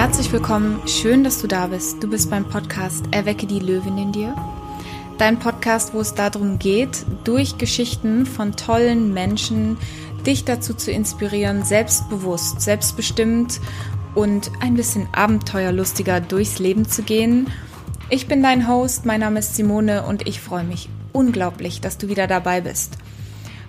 Herzlich 0.00 0.32
willkommen, 0.32 0.80
schön, 0.88 1.24
dass 1.24 1.42
du 1.42 1.46
da 1.46 1.66
bist. 1.66 2.02
Du 2.02 2.08
bist 2.08 2.30
beim 2.30 2.48
Podcast 2.48 3.04
Erwecke 3.10 3.46
die 3.46 3.58
Löwin 3.58 3.98
in 3.98 4.12
dir. 4.12 4.34
Dein 5.18 5.38
Podcast, 5.38 5.92
wo 5.92 6.00
es 6.00 6.14
darum 6.14 6.58
geht, 6.58 7.04
durch 7.24 7.58
Geschichten 7.58 8.24
von 8.24 8.56
tollen 8.56 9.12
Menschen 9.12 9.76
dich 10.24 10.46
dazu 10.46 10.72
zu 10.72 10.90
inspirieren, 10.90 11.64
selbstbewusst, 11.64 12.62
selbstbestimmt 12.62 13.60
und 14.14 14.50
ein 14.62 14.72
bisschen 14.72 15.06
abenteuerlustiger 15.12 16.22
durchs 16.22 16.58
Leben 16.58 16.88
zu 16.88 17.02
gehen. 17.02 17.48
Ich 18.08 18.26
bin 18.26 18.42
dein 18.42 18.68
Host, 18.68 19.04
mein 19.04 19.20
Name 19.20 19.40
ist 19.40 19.54
Simone 19.54 20.04
und 20.04 20.26
ich 20.26 20.40
freue 20.40 20.64
mich 20.64 20.88
unglaublich, 21.12 21.82
dass 21.82 21.98
du 21.98 22.08
wieder 22.08 22.26
dabei 22.26 22.62
bist. 22.62 22.96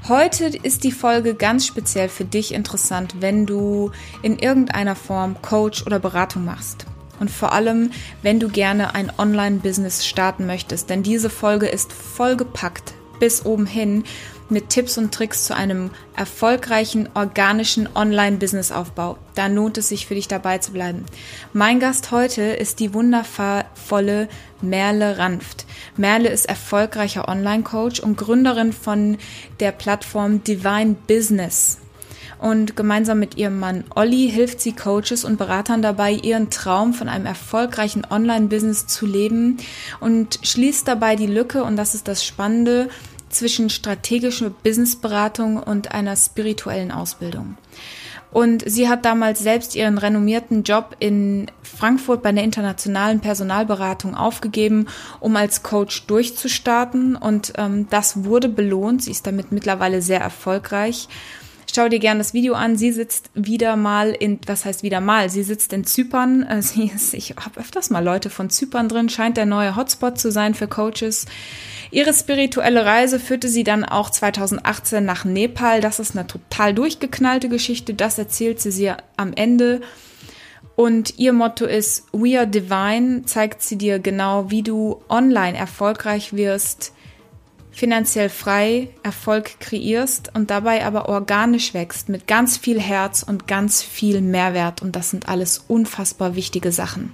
Heute 0.08 0.46
ist 0.46 0.84
die 0.84 0.92
Folge 0.92 1.36
ganz 1.36 1.68
speziell 1.68 2.10
für 2.10 2.26
dich 2.26 2.56
interessant, 2.56 3.18
wenn 3.20 3.46
du 3.46 3.92
in 4.24 4.40
irgendeiner 4.40 4.96
Form 4.96 5.40
Coach 5.44 5.86
oder 5.86 6.00
Beratung 6.00 6.44
machst. 6.44 6.88
Und 7.20 7.30
vor 7.30 7.54
allem, 7.54 7.92
wenn 8.24 8.40
du 8.40 8.50
gerne 8.50 8.96
ein 8.96 9.12
Online-Business 9.16 10.08
starten 10.08 10.48
möchtest. 10.48 10.90
Denn 10.90 11.04
diese 11.04 11.30
Folge 11.30 11.68
ist 11.68 11.94
vollgepackt 11.94 12.96
bis 13.20 13.46
oben 13.46 13.68
hin 13.68 14.04
mit 14.52 14.70
Tipps 14.70 14.98
und 14.98 15.14
Tricks 15.14 15.46
zu 15.46 15.56
einem 15.56 15.90
erfolgreichen, 16.16 17.10
organischen 17.14 17.90
Online-Business-Aufbau. 17.96 19.18
Da 19.36 19.48
lohnt 19.48 19.78
es 19.78 19.90
sich 19.90 20.06
für 20.06 20.16
dich 20.16 20.28
dabei 20.28 20.58
zu 20.60 20.74
bleiben. 20.74 21.06
Mein 21.54 21.80
Gast 21.80 22.12
heute 22.12 22.42
ist 22.42 22.80
die 22.80 22.94
wundervolle 22.94 24.28
Merle 24.62 25.18
Ranft. 25.18 25.66
Merle 25.98 26.30
ist 26.30 26.46
erfolgreicher 26.46 27.28
Online-Coach 27.28 28.02
und 28.02 28.18
Gründerin 28.18 28.74
von 28.74 29.18
der 29.60 29.72
Plattform 29.72 30.44
Divine 30.44 30.96
Business 31.08 31.80
und 32.42 32.76
gemeinsam 32.76 33.20
mit 33.20 33.38
ihrem 33.38 33.60
Mann 33.60 33.84
Olli 33.96 34.30
hilft 34.30 34.62
sie 34.62 34.74
Coaches 34.74 35.24
und 35.24 35.38
Beratern 35.38 35.82
dabei, 35.82 36.12
ihren 36.12 36.50
Traum 36.50 36.94
von 36.94 37.08
einem 37.08 37.28
erfolgreichen 37.28 38.06
Online-Business 38.10 38.88
zu 38.88 39.06
leben 39.06 39.58
und 40.00 40.40
schließt 40.42 40.88
dabei 40.88 41.16
die 41.16 41.28
Lücke, 41.28 41.64
und 41.64 41.76
das 41.76 41.94
ist 41.94 42.08
das 42.08 42.26
Spannende, 42.26 42.90
zwischen 43.34 43.70
strategischer 43.70 44.50
Businessberatung 44.50 45.58
und 45.58 45.92
einer 45.92 46.16
spirituellen 46.16 46.92
Ausbildung. 46.92 47.58
Und 48.32 48.64
sie 48.66 48.88
hat 48.88 49.04
damals 49.04 49.40
selbst 49.40 49.76
ihren 49.76 49.98
renommierten 49.98 50.64
Job 50.64 50.96
in 51.00 51.52
Frankfurt 51.64 52.24
bei 52.24 52.30
einer 52.30 52.44
internationalen 52.44 53.20
Personalberatung 53.20 54.16
aufgegeben, 54.16 54.88
um 55.20 55.36
als 55.36 55.64
Coach 55.64 56.08
durchzustarten. 56.08 57.18
Und 57.18 57.54
ähm, 57.58 57.88
das 57.90 58.24
wurde 58.24 58.48
belohnt. 58.48 59.04
Sie 59.04 59.12
ist 59.12 59.28
damit 59.28 59.52
mittlerweile 59.52 60.02
sehr 60.02 60.22
erfolgreich. 60.22 61.10
Schau 61.74 61.90
dir 61.90 62.00
gerne 62.00 62.20
das 62.20 62.34
Video 62.34 62.54
an. 62.54 62.78
Sie 62.78 62.92
sitzt 62.92 63.30
wieder 63.34 63.76
mal 63.76 64.12
in, 64.12 64.40
was 64.46 64.64
heißt 64.64 64.84
wieder 64.84 65.02
mal? 65.02 65.30
Sie 65.30 65.44
sitzt 65.44 65.74
in 65.74 65.84
Zypern. 65.84 66.44
Äh, 66.44 66.62
sie 66.62 66.86
ist, 66.94 67.14
ich 67.14 67.36
habe 67.38 67.60
öfters 67.60 67.90
mal 67.90 68.04
Leute 68.04 68.30
von 68.30 68.50
Zypern 68.50 68.88
drin. 68.88 69.10
Scheint 69.10 69.36
der 69.36 69.46
neue 69.46 69.76
Hotspot 69.76 70.18
zu 70.18 70.32
sein 70.32 70.54
für 70.54 70.68
Coaches. 70.68 71.26
Ihre 71.92 72.14
spirituelle 72.14 72.86
Reise 72.86 73.20
führte 73.20 73.50
sie 73.50 73.66
dann 73.66 73.84
auch 73.84 74.10
2018 74.10 75.04
nach 75.04 75.26
Nepal. 75.26 75.82
Das 75.82 76.00
ist 76.00 76.16
eine 76.16 76.26
total 76.26 76.74
durchgeknallte 76.74 77.50
Geschichte. 77.50 77.94
Das 77.94 78.18
erzählt 78.18 78.62
sie 78.62 78.72
sie 78.72 78.94
am 79.18 79.34
Ende. 79.34 79.82
Und 80.78 81.20
ihr 81.20 81.34
Motto 81.34 81.66
ist 81.66 82.06
We 82.14 82.40
are 82.40 82.48
divine, 82.48 83.24
zeigt 83.26 83.62
sie 83.62 83.78
dir 83.78 84.00
genau, 84.00 84.50
wie 84.50 84.64
du 84.64 85.04
online 85.10 85.58
erfolgreich 85.58 86.34
wirst, 86.34 86.94
finanziell 87.72 88.30
frei 88.30 88.90
Erfolg 89.04 89.60
kreierst 89.60 90.34
und 90.34 90.50
dabei 90.50 90.86
aber 90.86 91.10
organisch 91.10 91.74
wächst 91.74 92.08
mit 92.08 92.26
ganz 92.26 92.58
viel 92.58 92.80
Herz 92.80 93.22
und 93.22 93.48
ganz 93.48 93.84
viel 93.84 94.22
Mehrwert. 94.22 94.82
Und 94.82 94.96
das 94.96 95.10
sind 95.10 95.28
alles 95.28 95.66
unfassbar 95.68 96.36
wichtige 96.36 96.72
Sachen. 96.72 97.12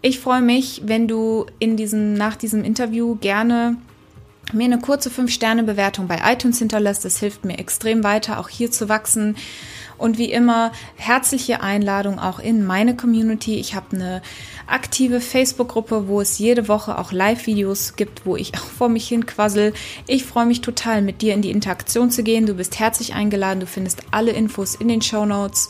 Ich 0.00 0.20
freue 0.20 0.42
mich, 0.42 0.82
wenn 0.84 1.08
du 1.08 1.46
in 1.58 1.76
diesem, 1.76 2.14
nach 2.14 2.36
diesem 2.36 2.62
Interview 2.62 3.16
gerne 3.16 3.76
mir 4.52 4.64
eine 4.64 4.78
kurze 4.78 5.10
5-Sterne-Bewertung 5.10 6.06
bei 6.06 6.20
iTunes 6.24 6.58
hinterlässt. 6.58 7.04
Das 7.04 7.18
hilft 7.18 7.44
mir 7.44 7.58
extrem 7.58 8.04
weiter, 8.04 8.38
auch 8.38 8.48
hier 8.48 8.70
zu 8.70 8.88
wachsen. 8.88 9.36
Und 9.98 10.16
wie 10.16 10.30
immer, 10.30 10.70
herzliche 10.96 11.60
Einladung 11.60 12.20
auch 12.20 12.38
in 12.38 12.64
meine 12.64 12.94
Community. 12.96 13.56
Ich 13.56 13.74
habe 13.74 13.96
eine 13.96 14.22
aktive 14.68 15.20
Facebook-Gruppe, 15.20 16.06
wo 16.06 16.20
es 16.20 16.38
jede 16.38 16.68
Woche 16.68 16.98
auch 16.98 17.10
Live-Videos 17.10 17.96
gibt, 17.96 18.24
wo 18.24 18.36
ich 18.36 18.54
auch 18.54 18.60
vor 18.60 18.88
mich 18.88 19.08
hin 19.08 19.26
quassel. 19.26 19.74
Ich 20.06 20.24
freue 20.24 20.46
mich 20.46 20.60
total, 20.60 21.02
mit 21.02 21.20
dir 21.20 21.34
in 21.34 21.42
die 21.42 21.50
Interaktion 21.50 22.10
zu 22.10 22.22
gehen. 22.22 22.46
Du 22.46 22.54
bist 22.54 22.78
herzlich 22.78 23.14
eingeladen. 23.14 23.60
Du 23.60 23.66
findest 23.66 24.02
alle 24.12 24.30
Infos 24.30 24.76
in 24.76 24.86
den 24.86 25.02
Show 25.02 25.26
Notes. 25.26 25.68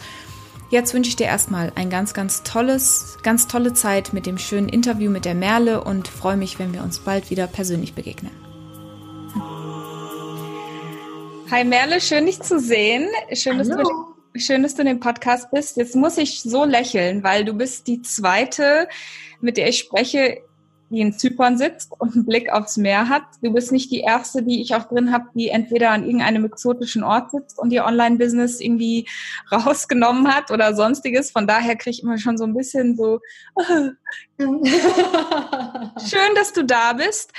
Jetzt 0.71 0.93
wünsche 0.93 1.09
ich 1.09 1.17
dir 1.17 1.27
erstmal 1.27 1.73
ein 1.77 1.89
ganz, 1.89 2.13
ganz 2.13 2.43
tolles, 2.43 3.17
ganz 3.23 3.49
tolle 3.49 3.73
Zeit 3.73 4.13
mit 4.13 4.27
dem 4.27 4.37
schönen 4.37 4.69
Interview 4.69 5.11
mit 5.11 5.25
der 5.25 5.35
Merle 5.35 5.83
und 5.83 6.09
freue 6.09 6.37
mich, 6.37 6.59
wenn 6.59 6.75
wir 6.75 6.83
uns 6.83 6.99
bald 6.99 7.31
wieder 7.31 7.47
persönlich 7.47 7.95
begegnen. 7.95 8.33
Hi 11.51 11.65
Merle, 11.65 12.03
schön 12.03 12.27
dich 12.27 12.43
zu 12.43 12.61
sehen. 12.61 13.09
Schön, 13.33 13.57
dass 13.57 13.69
du, 13.69 14.15
schön, 14.37 14.63
dass 14.63 14.75
du 14.75 14.83
in 14.83 14.89
dem 14.89 15.01
Podcast 15.01 15.51
bist. 15.51 15.79
Jetzt 15.79 15.97
muss 15.97 16.19
ich 16.19 16.43
so 16.43 16.67
lächeln, 16.67 17.25
weil 17.25 17.47
du 17.47 17.55
bist 17.55 17.87
die 17.87 18.03
zweite, 18.03 18.89
mit 19.41 19.57
der 19.57 19.71
ich 19.71 19.79
spreche, 19.79 20.43
die 20.91 21.01
in 21.01 21.13
Zypern 21.13 21.59
sitzt 21.59 21.93
und 21.99 22.15
einen 22.15 22.25
Blick 22.27 22.51
aufs 22.51 22.77
Meer 22.77 23.09
hat. 23.09 23.25
Du 23.43 23.53
bist 23.53 23.73
nicht 23.73 23.91
die 23.91 24.01
erste, 24.01 24.43
die 24.43 24.61
ich 24.63 24.75
auch 24.75 24.85
drin 24.85 25.13
habe, 25.13 25.27
die 25.35 25.49
entweder 25.49 25.91
an 25.91 26.05
irgendeinem 26.05 26.45
exotischen 26.45 27.03
Ort 27.05 27.31
sitzt 27.31 27.59
und 27.59 27.73
ihr 27.73 27.85
Online-Business 27.85 28.61
irgendwie 28.61 29.07
rausgenommen 29.53 30.29
hat 30.35 30.51
oder 30.51 30.75
sonstiges. 30.75 31.31
Von 31.31 31.47
daher 31.47 31.77
kriege 31.77 31.91
ich 31.91 32.03
immer 32.03 32.19
schon 32.19 32.39
so 32.39 32.45
ein 32.45 32.55
bisschen 32.55 32.97
so 32.97 33.21
schön, 34.39 36.35
dass 36.35 36.53
du 36.53 36.65
da 36.65 36.95
bist. 36.95 37.33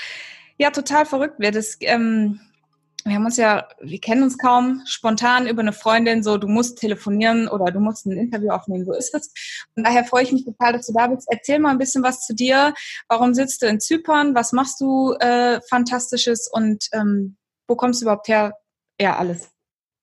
Ja, 0.57 0.71
total 0.71 1.05
verrückt 1.05 1.39
wird 1.39 1.55
es. 1.55 1.77
Ähm, 1.81 2.39
wir 3.05 3.15
haben 3.15 3.25
uns 3.25 3.37
ja, 3.37 3.67
wir 3.79 3.99
kennen 3.99 4.23
uns 4.23 4.37
kaum, 4.37 4.81
spontan 4.85 5.47
über 5.47 5.61
eine 5.61 5.73
Freundin 5.73 6.23
so, 6.23 6.37
du 6.37 6.47
musst 6.47 6.79
telefonieren 6.79 7.47
oder 7.47 7.71
du 7.71 7.79
musst 7.79 8.05
ein 8.05 8.11
Interview 8.11 8.49
aufnehmen, 8.49 8.85
so 8.85 8.93
ist 8.93 9.13
es. 9.13 9.31
Von 9.73 9.83
daher 9.83 10.03
freue 10.05 10.23
ich 10.23 10.31
mich 10.31 10.45
total, 10.45 10.73
dass 10.73 10.87
du 10.87 10.93
da 10.93 11.07
bist. 11.07 11.27
Erzähl 11.29 11.59
mal 11.59 11.71
ein 11.71 11.77
bisschen 11.77 12.03
was 12.03 12.25
zu 12.25 12.33
dir. 12.33 12.73
Warum 13.07 13.33
sitzt 13.33 13.61
du 13.61 13.67
in 13.67 13.79
Zypern? 13.79 14.35
Was 14.35 14.51
machst 14.51 14.79
du 14.81 15.13
äh, 15.19 15.59
Fantastisches 15.69 16.49
und 16.51 16.87
ähm, 16.93 17.37
wo 17.67 17.75
kommst 17.75 18.01
du 18.01 18.05
überhaupt 18.05 18.27
her? 18.27 18.53
Ja, 18.99 19.17
alles. 19.17 19.49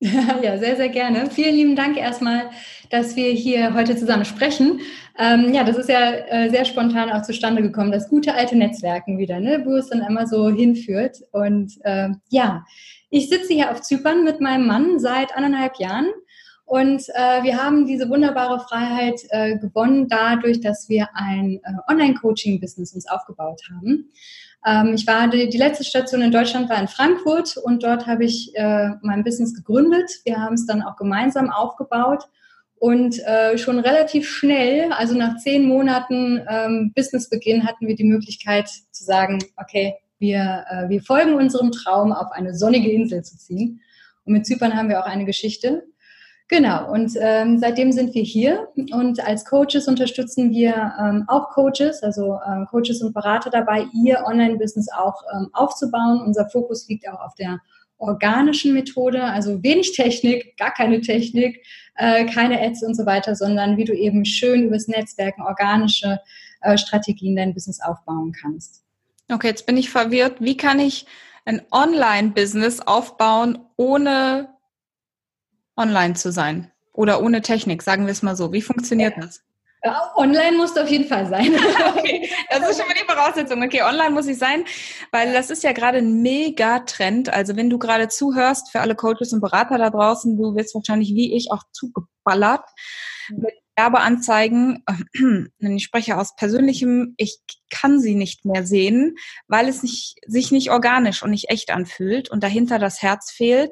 Ja, 0.43 0.59
sehr, 0.59 0.77
sehr 0.77 0.89
gerne. 0.89 1.31
Vielen 1.31 1.55
lieben 1.55 1.77
Dank 1.77 1.97
erstmal, 1.97 2.51
dass 2.91 3.17
wir 3.17 3.31
hier 3.31 3.75
heute 3.75 3.97
zusammen 3.97 4.25
sprechen. 4.25 4.81
Ähm, 5.19 5.55
ja, 5.55 5.65
das 5.65 5.77
ist 5.77 5.89
ja 5.89 6.12
äh, 6.12 6.51
sehr 6.51 6.65
spontan 6.65 7.11
auch 7.11 7.23
zustande 7.23 7.62
gekommen, 7.62 7.91
das 7.91 8.09
gute 8.09 8.34
alte 8.34 8.57
Netzwerken 8.57 9.19
wieder, 9.19 9.41
ne, 9.41 9.62
wo 9.65 9.75
es 9.77 9.89
dann 9.89 10.03
immer 10.03 10.27
so 10.27 10.51
hinführt. 10.51 11.23
Und 11.33 11.73
äh, 11.84 12.11
ja, 12.29 12.65
ich 13.09 13.31
sitze 13.31 13.55
hier 13.55 13.71
auf 13.71 13.81
Zypern 13.81 14.25
mit 14.25 14.41
meinem 14.41 14.67
Mann 14.67 14.99
seit 14.99 15.34
anderthalb 15.34 15.79
Jahren. 15.79 16.09
Und 16.67 17.09
äh, 17.15 17.45
wir 17.45 17.63
haben 17.63 17.87
diese 17.87 18.09
wunderbare 18.09 18.61
Freiheit 18.61 19.21
äh, 19.31 19.57
gewonnen 19.57 20.09
dadurch, 20.09 20.61
dass 20.61 20.89
wir 20.89 21.09
ein 21.15 21.61
äh, 21.63 21.93
Online-Coaching-Business 21.93 22.93
uns 22.93 23.09
aufgebaut 23.09 23.63
haben. 23.71 24.11
Ähm, 24.65 24.94
ich 24.94 25.06
war 25.06 25.28
die, 25.28 25.49
die, 25.49 25.59
letzte 25.59 25.84
Station 25.84 26.22
in 26.22 26.31
Deutschland 26.31 26.69
war 26.71 26.81
in 26.81 26.89
Frankfurt 26.89 27.56
und 27.56 27.83
dort 27.83 28.06
habe 28.06 28.25
ich 28.25 28.55
äh, 28.55 28.91
mein 29.03 29.25
Business 29.25 29.55
gegründet. 29.55 30.11
Wir 30.25 30.41
haben 30.41 30.55
es 30.55 30.67
dann 30.67 30.83
auch 30.83 30.97
gemeinsam 30.97 31.50
aufgebaut 31.50 32.25
und 32.78 33.19
äh, 33.25 33.56
schon 33.59 33.78
relativ 33.78 34.28
schnell, 34.28 34.93
also 34.93 35.15
nach 35.15 35.39
zehn 35.39 35.66
Monaten 35.66 36.43
ähm, 36.49 36.93
Businessbeginn, 36.95 37.66
hatten 37.66 37.87
wir 37.87 37.97
die 37.97 38.05
Möglichkeit 38.05 38.69
zu 38.69 39.05
sagen, 39.05 39.39
okay, 39.56 39.95
wir, 40.19 40.65
äh, 40.69 40.89
wir 40.89 41.03
folgen 41.03 41.34
unserem 41.34 41.72
Traum, 41.72 42.12
auf 42.12 42.33
eine 42.33 42.55
sonnige 42.55 42.91
Insel 42.91 43.22
zu 43.22 43.37
ziehen. 43.39 43.81
Und 44.25 44.33
mit 44.33 44.47
Zypern 44.47 44.77
haben 44.77 44.89
wir 44.89 45.01
auch 45.01 45.07
eine 45.07 45.25
Geschichte. 45.25 45.84
Genau, 46.48 46.93
und 46.93 47.13
ähm, 47.19 47.59
seitdem 47.59 47.91
sind 47.91 48.15
wir 48.15 48.22
hier 48.22 48.69
und 48.93 49.19
als 49.27 49.45
Coaches 49.45 49.89
unterstützen 49.89 50.53
wir 50.53 50.93
ähm, 51.01 51.25
auch 51.27 51.48
Coaches, 51.51 52.04
also 52.04 52.39
ähm, 52.48 52.66
Coaches 52.71 53.03
und 53.03 53.13
Berater 53.13 53.51
dabei, 53.51 53.87
ihr 53.93 54.22
Online-Business 54.25 54.89
auch 54.97 55.22
ähm, 55.34 55.48
aufzubauen. 55.53 56.22
Unser 56.25 56.48
Fokus 56.48 56.89
liegt 56.89 57.09
auch 57.09 57.19
auf 57.19 57.34
der 57.34 57.59
organischen 57.98 58.75
Methode, 58.75 59.25
also 59.25 59.60
wenig 59.65 59.97
Technik, 59.97 60.57
gar 60.57 60.72
keine 60.72 61.01
Technik, 61.01 61.65
äh, 61.97 62.27
keine 62.27 62.60
Ads 62.60 62.84
und 62.84 62.95
so 62.95 63.07
weiter, 63.07 63.34
sondern 63.34 63.77
wie 63.77 63.84
du 63.84 63.92
eben 63.92 64.25
schön 64.25 64.63
übers 64.63 64.87
Netzwerken 64.87 65.42
organische 65.42 66.21
äh, 66.60 66.78
Strategien 66.78 67.34
dein 67.34 67.54
Business 67.54 67.81
aufbauen 67.81 68.33
kannst. 68.33 68.84
Okay, 69.33 69.49
jetzt 69.49 69.66
bin 69.66 69.77
ich 69.77 69.91
verwirrt. 69.91 70.37
Wie 70.39 70.57
kann 70.57 70.78
ich 70.78 71.07
ein 71.45 71.63
Online-Business 71.72 72.81
aufbauen, 72.81 73.59
ohne 73.77 74.49
online 75.77 76.15
zu 76.15 76.33
sein? 76.33 76.71
Oder 76.93 77.23
ohne 77.23 77.43
Technik, 77.43 77.83
sagen 77.83 78.07
wir 78.07 78.13
es 78.13 78.23
mal 78.23 78.37
so. 78.37 78.53
Wie 78.53 78.63
funktioniert 78.63 79.17
ja. 79.17 79.23
das? 79.23 79.43
Ja, 79.84 80.13
online 80.17 80.57
musst 80.57 80.77
du 80.77 80.83
auf 80.83 80.89
jeden 80.89 81.07
Fall 81.07 81.28
sein. 81.28 81.55
okay, 81.97 82.28
das 82.51 82.71
ist 82.71 82.78
schon 82.78 82.89
mal 82.89 82.95
die 82.95 83.07
Voraussetzung. 83.07 83.63
Okay, 83.63 83.83
online 83.83 84.11
muss 84.11 84.27
ich 84.27 84.39
sein, 84.39 84.65
weil 85.13 85.33
das 85.33 85.51
ist 85.51 85.63
ja 85.63 85.73
gerade 85.73 85.99
ein 85.99 86.23
Mega-Trend. 86.23 87.33
Also 87.33 87.55
wenn 87.55 87.71
du 87.71 87.78
gerade 87.78 88.09
zuhörst, 88.09 88.71
für 88.73 88.81
alle 88.81 88.97
Coaches 88.97 89.33
und 89.33 89.41
Berater 89.41 89.78
da 89.78 89.91
draußen, 89.91 90.37
du 90.37 90.57
wirst 90.57 90.75
wahrscheinlich 90.75 91.11
wie 91.11 91.37
ich 91.37 91.53
auch 91.53 91.63
zugeballert 91.71 92.65
mit 93.28 93.53
Werbeanzeigen, 93.77 94.84
ich 95.59 95.84
spreche 95.84 96.17
aus 96.17 96.34
persönlichem, 96.34 97.15
ich 97.17 97.39
kann 97.71 98.01
sie 98.01 98.15
nicht 98.15 98.45
mehr 98.45 98.67
sehen, 98.67 99.17
weil 99.47 99.69
es 99.69 99.83
nicht, 99.83 100.17
sich 100.27 100.51
nicht 100.51 100.71
organisch 100.71 101.23
und 101.23 101.31
nicht 101.31 101.51
echt 101.51 101.71
anfühlt 101.71 102.31
und 102.31 102.43
dahinter 102.43 102.78
das 102.78 103.03
Herz 103.03 103.31
fehlt. 103.31 103.71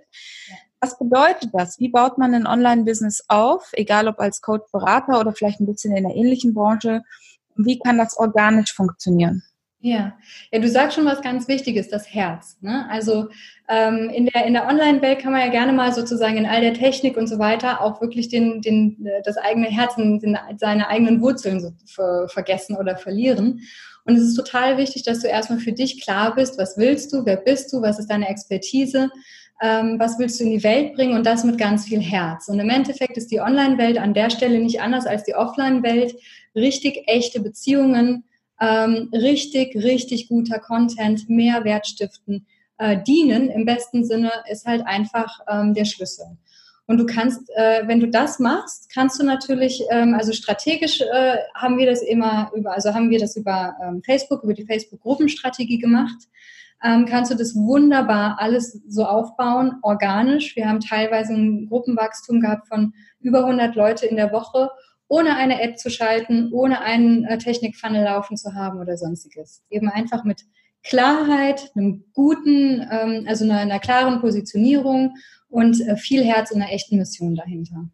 Was 0.84 0.98
bedeutet 0.98 1.48
das? 1.54 1.80
Wie 1.80 1.88
baut 1.88 2.18
man 2.18 2.34
ein 2.34 2.46
Online-Business 2.46 3.24
auf, 3.28 3.70
egal 3.72 4.06
ob 4.06 4.20
als 4.20 4.42
Coach, 4.42 4.70
Berater 4.70 5.18
oder 5.18 5.32
vielleicht 5.32 5.58
ein 5.58 5.64
bisschen 5.64 5.96
in 5.96 6.04
der 6.04 6.14
ähnlichen 6.14 6.52
Branche? 6.52 7.00
Wie 7.56 7.78
kann 7.78 7.96
das 7.96 8.18
organisch 8.18 8.74
funktionieren? 8.74 9.42
Ja. 9.80 10.12
ja, 10.52 10.58
du 10.58 10.68
sagst 10.68 10.96
schon 10.96 11.06
was 11.06 11.22
ganz 11.22 11.48
Wichtiges, 11.48 11.88
das 11.88 12.12
Herz. 12.12 12.58
Ne? 12.60 12.86
Also 12.90 13.30
ähm, 13.66 14.10
in 14.10 14.26
der, 14.26 14.44
in 14.44 14.52
der 14.52 14.66
Online-Welt 14.66 15.20
kann 15.20 15.32
man 15.32 15.40
ja 15.40 15.48
gerne 15.48 15.72
mal 15.72 15.94
sozusagen 15.94 16.36
in 16.36 16.44
all 16.44 16.60
der 16.60 16.74
Technik 16.74 17.16
und 17.16 17.28
so 17.28 17.38
weiter 17.38 17.80
auch 17.80 18.02
wirklich 18.02 18.28
den, 18.28 18.60
den, 18.60 19.08
das 19.24 19.38
eigene 19.38 19.68
Herz, 19.68 19.96
den, 19.96 20.36
seine 20.58 20.88
eigenen 20.88 21.22
Wurzeln 21.22 21.60
so 21.60 21.72
ver, 21.86 22.28
vergessen 22.28 22.76
oder 22.76 22.98
verlieren. 22.98 23.62
Und 24.04 24.16
es 24.16 24.22
ist 24.22 24.34
total 24.34 24.76
wichtig, 24.76 25.02
dass 25.04 25.20
du 25.20 25.28
erstmal 25.28 25.60
für 25.60 25.72
dich 25.72 26.02
klar 26.02 26.34
bist, 26.34 26.58
was 26.58 26.76
willst 26.76 27.10
du, 27.14 27.24
wer 27.24 27.36
bist 27.36 27.72
du, 27.72 27.80
was 27.80 27.98
ist 27.98 28.10
deine 28.10 28.28
Expertise, 28.28 29.10
ähm, 29.64 29.98
was 29.98 30.18
willst 30.18 30.38
du 30.38 30.44
in 30.44 30.50
die 30.50 30.62
Welt 30.62 30.94
bringen 30.94 31.16
und 31.16 31.24
das 31.24 31.42
mit 31.42 31.56
ganz 31.56 31.86
viel 31.86 32.00
Herz. 32.00 32.48
Und 32.48 32.60
im 32.60 32.68
Endeffekt 32.68 33.16
ist 33.16 33.30
die 33.30 33.40
Online-Welt 33.40 33.96
an 33.96 34.12
der 34.12 34.28
Stelle 34.28 34.58
nicht 34.58 34.82
anders 34.82 35.06
als 35.06 35.24
die 35.24 35.34
Offline-Welt. 35.34 36.14
Richtig 36.54 37.02
echte 37.06 37.40
Beziehungen, 37.40 38.24
ähm, 38.60 39.08
richtig, 39.14 39.74
richtig 39.74 40.28
guter 40.28 40.58
Content, 40.58 41.30
Mehrwert 41.30 41.86
stiften, 41.86 42.46
äh, 42.76 43.02
dienen 43.04 43.48
im 43.48 43.64
besten 43.64 44.04
Sinne 44.04 44.32
ist 44.50 44.66
halt 44.66 44.86
einfach 44.86 45.40
ähm, 45.48 45.72
der 45.72 45.86
Schlüssel. 45.86 46.26
Und 46.86 46.98
du 46.98 47.06
kannst, 47.06 47.48
äh, 47.56 47.88
wenn 47.88 48.00
du 48.00 48.08
das 48.08 48.38
machst, 48.38 48.90
kannst 48.92 49.18
du 49.18 49.24
natürlich, 49.24 49.82
ähm, 49.90 50.12
also 50.12 50.32
strategisch 50.32 51.00
äh, 51.00 51.38
haben 51.54 51.78
wir 51.78 51.86
das 51.86 52.02
immer 52.02 52.52
über, 52.54 52.74
also 52.74 52.92
haben 52.92 53.08
wir 53.08 53.18
das 53.18 53.34
über 53.36 53.74
ähm, 53.82 54.02
Facebook, 54.04 54.42
über 54.42 54.52
die 54.52 54.66
Facebook-Gruppenstrategie 54.66 55.78
gemacht. 55.78 56.28
Ähm, 56.84 57.06
kannst 57.06 57.32
du 57.32 57.34
das 57.34 57.54
wunderbar 57.54 58.36
alles 58.38 58.80
so 58.86 59.04
aufbauen, 59.04 59.76
organisch. 59.82 60.54
Wir 60.54 60.68
haben 60.68 60.80
teilweise 60.80 61.32
ein 61.32 61.66
Gruppenwachstum 61.68 62.40
gehabt 62.40 62.68
von 62.68 62.92
über 63.20 63.40
100 63.40 63.74
Leute 63.74 64.06
in 64.06 64.16
der 64.16 64.32
Woche 64.32 64.70
ohne 65.08 65.36
eine 65.36 65.60
App 65.60 65.78
zu 65.78 65.90
schalten, 65.90 66.52
ohne 66.52 66.80
einen 66.80 67.24
äh, 67.24 67.38
Technikfunnel 67.38 68.04
laufen 68.04 68.36
zu 68.36 68.54
haben 68.54 68.80
oder 68.80 68.96
sonstiges. 68.96 69.62
Eben 69.70 69.88
einfach 69.88 70.24
mit 70.24 70.44
Klarheit, 70.82 71.70
einem 71.74 72.04
guten, 72.12 72.86
ähm, 72.90 73.24
also 73.26 73.44
einer, 73.44 73.58
einer, 73.58 73.78
klaren 73.78 74.20
Positionierung 74.20 75.14
und 75.48 75.80
äh, 75.80 75.96
viel 75.96 76.24
Herz 76.24 76.50
und 76.50 76.60
einer 76.60 76.72
echten 76.72 76.96
Mission 76.96 77.34
dahinter. 77.34 77.88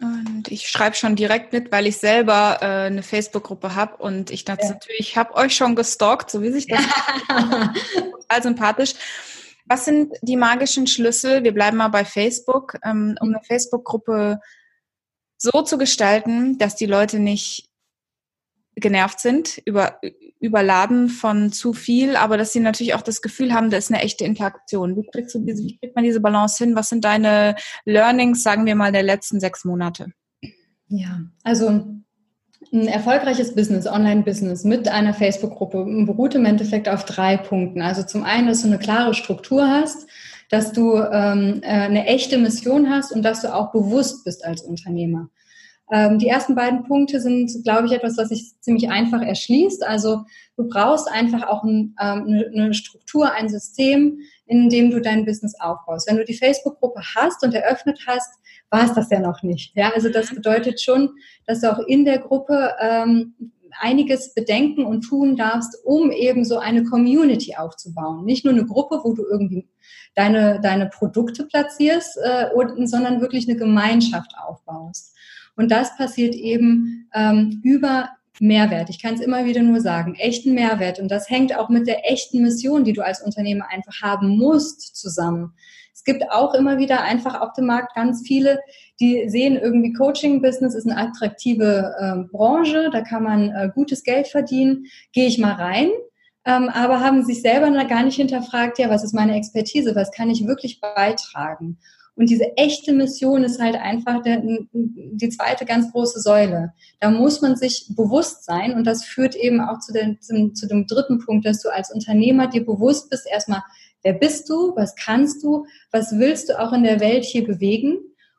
Und 0.00 0.48
ich 0.48 0.68
schreibe 0.68 0.94
schon 0.94 1.16
direkt 1.16 1.52
mit, 1.52 1.72
weil 1.72 1.86
ich 1.86 1.96
selber 1.96 2.58
äh, 2.60 2.86
eine 2.86 3.02
Facebook-Gruppe 3.02 3.74
habe 3.74 3.96
und 3.96 4.30
ich 4.30 4.44
dachte 4.44 4.64
ja. 4.64 4.72
natürlich, 4.72 5.00
ich 5.00 5.16
habe 5.16 5.34
euch 5.34 5.56
schon 5.56 5.74
gestalkt, 5.74 6.30
so 6.30 6.42
wie 6.42 6.52
sich 6.52 6.66
das 6.66 6.82
total 7.28 8.42
sympathisch. 8.42 8.94
Was 9.64 9.84
sind 9.84 10.14
die 10.22 10.36
magischen 10.36 10.86
Schlüssel? 10.86 11.44
Wir 11.44 11.52
bleiben 11.52 11.78
mal 11.78 11.88
bei 11.88 12.04
Facebook, 12.04 12.76
ähm, 12.84 13.16
um 13.20 13.34
eine 13.34 13.42
Facebook-Gruppe 13.42 14.40
so 15.38 15.62
zu 15.62 15.78
gestalten, 15.78 16.58
dass 16.58 16.76
die 16.76 16.86
Leute 16.86 17.18
nicht 17.18 17.68
genervt 18.76 19.20
sind, 19.20 19.60
über, 19.64 19.98
überladen 20.38 21.08
von 21.08 21.50
zu 21.50 21.72
viel, 21.72 22.14
aber 22.14 22.36
dass 22.36 22.52
sie 22.52 22.60
natürlich 22.60 22.94
auch 22.94 23.02
das 23.02 23.22
Gefühl 23.22 23.54
haben, 23.54 23.70
da 23.70 23.78
ist 23.78 23.90
eine 23.90 24.02
echte 24.02 24.24
Interaktion. 24.24 24.96
Wie, 24.96 25.06
kriegst 25.10 25.34
du 25.34 25.40
diese, 25.40 25.64
wie 25.64 25.78
kriegt 25.78 25.96
man 25.96 26.04
diese 26.04 26.20
Balance 26.20 26.62
hin? 26.62 26.76
Was 26.76 26.90
sind 26.90 27.04
deine 27.04 27.56
Learnings, 27.84 28.42
sagen 28.42 28.66
wir 28.66 28.74
mal, 28.74 28.92
der 28.92 29.02
letzten 29.02 29.40
sechs 29.40 29.64
Monate? 29.64 30.08
Ja, 30.88 31.22
also 31.42 31.68
ein 32.72 32.88
erfolgreiches 32.88 33.54
Business, 33.54 33.86
Online-Business 33.86 34.64
mit 34.64 34.88
einer 34.88 35.14
Facebook-Gruppe 35.14 35.84
beruht 36.04 36.34
im 36.34 36.44
Endeffekt 36.44 36.88
auf 36.88 37.04
drei 37.04 37.36
Punkten. 37.36 37.80
Also 37.80 38.02
zum 38.02 38.24
einen, 38.24 38.46
dass 38.46 38.60
du 38.60 38.68
eine 38.68 38.78
klare 38.78 39.14
Struktur 39.14 39.68
hast, 39.68 40.06
dass 40.50 40.72
du 40.72 40.96
ähm, 40.96 41.60
äh, 41.62 41.66
eine 41.66 42.06
echte 42.06 42.38
Mission 42.38 42.90
hast 42.90 43.12
und 43.12 43.22
dass 43.22 43.40
du 43.40 43.54
auch 43.54 43.72
bewusst 43.72 44.24
bist 44.24 44.44
als 44.44 44.62
Unternehmer. 44.62 45.28
Ähm, 45.92 46.18
die 46.18 46.28
ersten 46.28 46.54
beiden 46.54 46.82
Punkte 46.84 47.20
sind, 47.20 47.62
glaube 47.62 47.86
ich, 47.86 47.92
etwas, 47.92 48.16
was 48.16 48.30
sich 48.30 48.52
ziemlich 48.60 48.90
einfach 48.90 49.22
erschließt. 49.22 49.86
Also 49.86 50.24
du 50.56 50.68
brauchst 50.68 51.10
einfach 51.10 51.46
auch 51.46 51.62
ein, 51.62 51.94
ähm, 52.00 52.44
eine 52.52 52.74
Struktur, 52.74 53.32
ein 53.32 53.48
System, 53.48 54.18
in 54.46 54.68
dem 54.68 54.90
du 54.90 55.00
dein 55.00 55.24
Business 55.24 55.54
aufbaust. 55.60 56.08
Wenn 56.08 56.16
du 56.16 56.24
die 56.24 56.34
Facebook-Gruppe 56.34 57.02
hast 57.14 57.44
und 57.44 57.54
eröffnet 57.54 58.00
hast, 58.06 58.30
war 58.70 58.84
es 58.84 58.94
das 58.94 59.10
ja 59.10 59.20
noch 59.20 59.42
nicht. 59.42 59.76
Ja, 59.76 59.92
also 59.94 60.08
das 60.08 60.30
mhm. 60.30 60.36
bedeutet 60.36 60.80
schon, 60.80 61.10
dass 61.46 61.60
du 61.60 61.72
auch 61.72 61.78
in 61.86 62.04
der 62.04 62.18
Gruppe 62.18 62.74
ähm, 62.80 63.34
einiges 63.80 64.34
bedenken 64.34 64.84
und 64.84 65.02
tun 65.02 65.36
darfst, 65.36 65.78
um 65.84 66.10
eben 66.10 66.44
so 66.44 66.58
eine 66.58 66.84
Community 66.84 67.56
aufzubauen. 67.56 68.24
Nicht 68.24 68.44
nur 68.44 68.54
eine 68.54 68.66
Gruppe, 68.66 69.00
wo 69.04 69.12
du 69.12 69.24
irgendwie 69.30 69.68
deine, 70.14 70.60
deine 70.60 70.86
Produkte 70.86 71.44
platzierst, 71.44 72.18
äh, 72.22 72.46
und, 72.54 72.88
sondern 72.88 73.20
wirklich 73.20 73.48
eine 73.48 73.58
Gemeinschaft 73.58 74.32
aufbaust. 74.38 75.14
Und 75.56 75.70
das 75.70 75.96
passiert 75.96 76.34
eben 76.34 77.08
ähm, 77.14 77.60
über 77.64 78.10
Mehrwert. 78.40 78.90
Ich 78.90 79.00
kann 79.00 79.14
es 79.14 79.20
immer 79.20 79.44
wieder 79.44 79.62
nur 79.62 79.80
sagen, 79.80 80.14
echten 80.14 80.54
Mehrwert. 80.54 80.98
Und 81.00 81.10
das 81.10 81.30
hängt 81.30 81.56
auch 81.56 81.68
mit 81.68 81.86
der 81.86 82.10
echten 82.10 82.42
Mission, 82.42 82.84
die 82.84 82.92
du 82.92 83.02
als 83.02 83.22
Unternehmer 83.22 83.66
einfach 83.70 84.02
haben 84.02 84.36
musst, 84.36 84.96
zusammen. 84.96 85.54
Es 85.94 86.04
gibt 86.04 86.30
auch 86.30 86.54
immer 86.54 86.78
wieder 86.78 87.02
einfach 87.02 87.40
auf 87.40 87.54
dem 87.54 87.66
Markt 87.66 87.94
ganz 87.94 88.22
viele, 88.26 88.60
die 89.00 89.28
sehen 89.28 89.56
irgendwie 89.56 89.92
Coaching-Business 89.92 90.74
ist 90.74 90.86
eine 90.86 90.98
attraktive 90.98 91.94
äh, 91.98 92.30
Branche, 92.30 92.90
da 92.92 93.00
kann 93.00 93.22
man 93.22 93.50
äh, 93.50 93.70
gutes 93.74 94.04
Geld 94.04 94.28
verdienen, 94.28 94.86
gehe 95.12 95.26
ich 95.26 95.38
mal 95.38 95.54
rein, 95.54 95.88
ähm, 96.44 96.68
aber 96.68 97.00
haben 97.00 97.24
sich 97.24 97.42
selber 97.42 97.70
gar 97.86 98.04
nicht 98.04 98.16
hinterfragt, 98.16 98.78
ja, 98.78 98.88
was 98.88 99.04
ist 99.04 99.14
meine 99.14 99.36
Expertise, 99.36 99.96
was 99.96 100.12
kann 100.12 100.30
ich 100.30 100.46
wirklich 100.46 100.80
beitragen? 100.80 101.78
Und 102.16 102.30
diese 102.30 102.56
echte 102.56 102.94
Mission 102.94 103.44
ist 103.44 103.60
halt 103.60 103.76
einfach 103.76 104.22
der, 104.22 104.42
die 104.72 105.28
zweite 105.28 105.66
ganz 105.66 105.92
große 105.92 106.20
Säule. 106.20 106.72
Da 106.98 107.10
muss 107.10 107.42
man 107.42 107.56
sich 107.56 107.86
bewusst 107.94 108.44
sein 108.44 108.72
und 108.72 108.86
das 108.86 109.04
führt 109.04 109.36
eben 109.36 109.60
auch 109.60 109.78
zu, 109.80 109.92
zu, 110.20 110.52
zu 110.52 110.66
dem 110.66 110.86
dritten 110.86 111.18
Punkt, 111.18 111.46
dass 111.46 111.60
du 111.60 111.68
als 111.68 111.92
Unternehmer 111.92 112.48
dir 112.48 112.64
bewusst 112.64 113.10
bist, 113.10 113.26
erstmal, 113.30 113.62
wer 114.02 114.14
bist 114.14 114.48
du, 114.48 114.74
was 114.76 114.94
kannst 114.96 115.42
du, 115.42 115.66
was 115.90 116.18
willst 116.18 116.48
du 116.48 116.58
auch 116.58 116.72
in 116.72 116.84
der 116.84 117.00
Welt 117.00 117.24
hier 117.24 117.46
bewegen? 117.46 117.98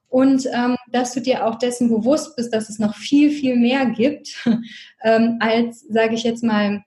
Und 0.10 0.48
ähm, 0.48 0.76
dass 0.92 1.14
du 1.14 1.22
dir 1.22 1.46
auch 1.46 1.56
dessen 1.56 1.90
bewusst 1.90 2.36
bist, 2.36 2.54
dass 2.54 2.70
es 2.70 2.80
noch 2.80 2.96
viel, 2.96 3.30
viel 3.30 3.58
mehr 3.58 3.86
gibt 3.88 4.44
ähm, 5.04 5.38
als, 5.40 5.86
sage 5.90 6.16
ich 6.16 6.24
jetzt 6.24 6.44
mal, 6.44 6.84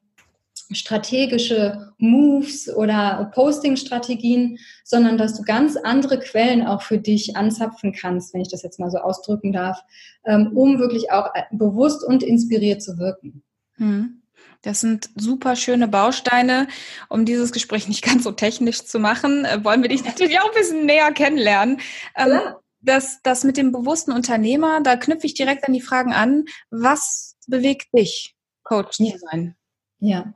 strategische 0.72 1.92
Moves 1.98 2.72
oder 2.74 3.30
Posting-Strategien, 3.34 4.58
sondern 4.84 5.18
dass 5.18 5.34
du 5.36 5.42
ganz 5.42 5.76
andere 5.76 6.18
Quellen 6.18 6.66
auch 6.66 6.82
für 6.82 6.98
dich 6.98 7.36
anzapfen 7.36 7.92
kannst, 7.92 8.34
wenn 8.34 8.40
ich 8.40 8.50
das 8.50 8.62
jetzt 8.62 8.78
mal 8.78 8.90
so 8.90 8.98
ausdrücken 8.98 9.52
darf, 9.52 9.80
ähm, 10.24 10.52
um 10.54 10.78
wirklich 10.78 11.10
auch 11.10 11.34
äh, 11.34 11.42
bewusst 11.52 12.04
und 12.04 12.22
inspiriert 12.22 12.82
zu 12.82 12.98
wirken. 12.98 13.42
Hm. 13.76 14.22
Das 14.62 14.80
sind 14.80 15.08
super 15.16 15.56
schöne 15.56 15.88
Bausteine. 15.88 16.68
Um 17.08 17.24
dieses 17.24 17.50
Gespräch 17.50 17.88
nicht 17.88 18.04
ganz 18.04 18.24
so 18.24 18.32
technisch 18.32 18.84
zu 18.84 18.98
machen, 18.98 19.44
äh, 19.44 19.64
wollen 19.64 19.82
wir 19.82 19.88
dich 19.88 20.04
natürlich 20.04 20.38
auch 20.38 20.48
ein 20.48 20.54
bisschen 20.54 20.86
näher 20.86 21.12
kennenlernen. 21.12 21.80
Ähm, 22.16 22.40
das, 22.82 23.20
das 23.22 23.44
mit 23.44 23.56
dem 23.56 23.72
bewussten 23.72 24.12
Unternehmer, 24.12 24.80
da 24.82 24.96
knüpfe 24.96 25.26
ich 25.26 25.34
direkt 25.34 25.66
an 25.66 25.74
die 25.74 25.82
Fragen 25.82 26.12
an. 26.12 26.44
Was 26.70 27.36
bewegt 27.46 27.88
dich, 27.94 28.34
Coach 28.62 28.96
zu 28.96 29.18
sein? 29.30 29.56
Ja, 30.00 30.32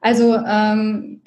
also 0.00 0.34
ähm, 0.34 1.22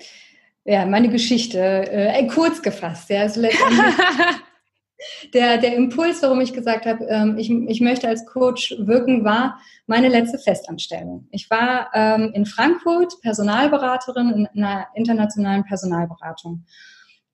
ja, 0.65 0.85
meine 0.85 1.09
Geschichte, 1.09 1.59
äh, 1.59 2.27
kurz 2.27 2.61
gefasst, 2.61 3.09
ja, 3.09 3.21
also 3.21 3.41
der, 5.33 5.57
der 5.57 5.75
Impuls, 5.75 6.21
warum 6.21 6.41
ich 6.41 6.53
gesagt 6.53 6.85
habe, 6.85 7.05
ähm, 7.05 7.37
ich, 7.37 7.49
ich 7.49 7.81
möchte 7.81 8.07
als 8.07 8.25
Coach 8.25 8.75
wirken, 8.79 9.23
war 9.23 9.59
meine 9.87 10.09
letzte 10.09 10.37
Festanstellung. 10.37 11.27
Ich 11.31 11.49
war 11.49 11.89
ähm, 11.93 12.31
in 12.33 12.45
Frankfurt 12.45 13.19
Personalberaterin 13.21 14.47
in 14.53 14.63
einer 14.63 14.87
internationalen 14.95 15.63
Personalberatung 15.63 16.65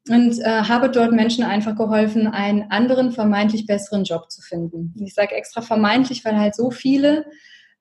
und 0.10 0.40
äh, 0.40 0.44
habe 0.44 0.90
dort 0.90 1.12
Menschen 1.12 1.44
einfach 1.44 1.76
geholfen, 1.76 2.28
einen 2.28 2.70
anderen 2.70 3.12
vermeintlich 3.12 3.66
besseren 3.66 4.04
Job 4.04 4.32
zu 4.32 4.42
finden. 4.42 4.94
Ich 5.04 5.16
sage 5.16 5.36
extra 5.36 5.62
vermeintlich, 5.62 6.24
weil 6.24 6.38
halt 6.38 6.56
so 6.56 6.70
viele 6.70 7.26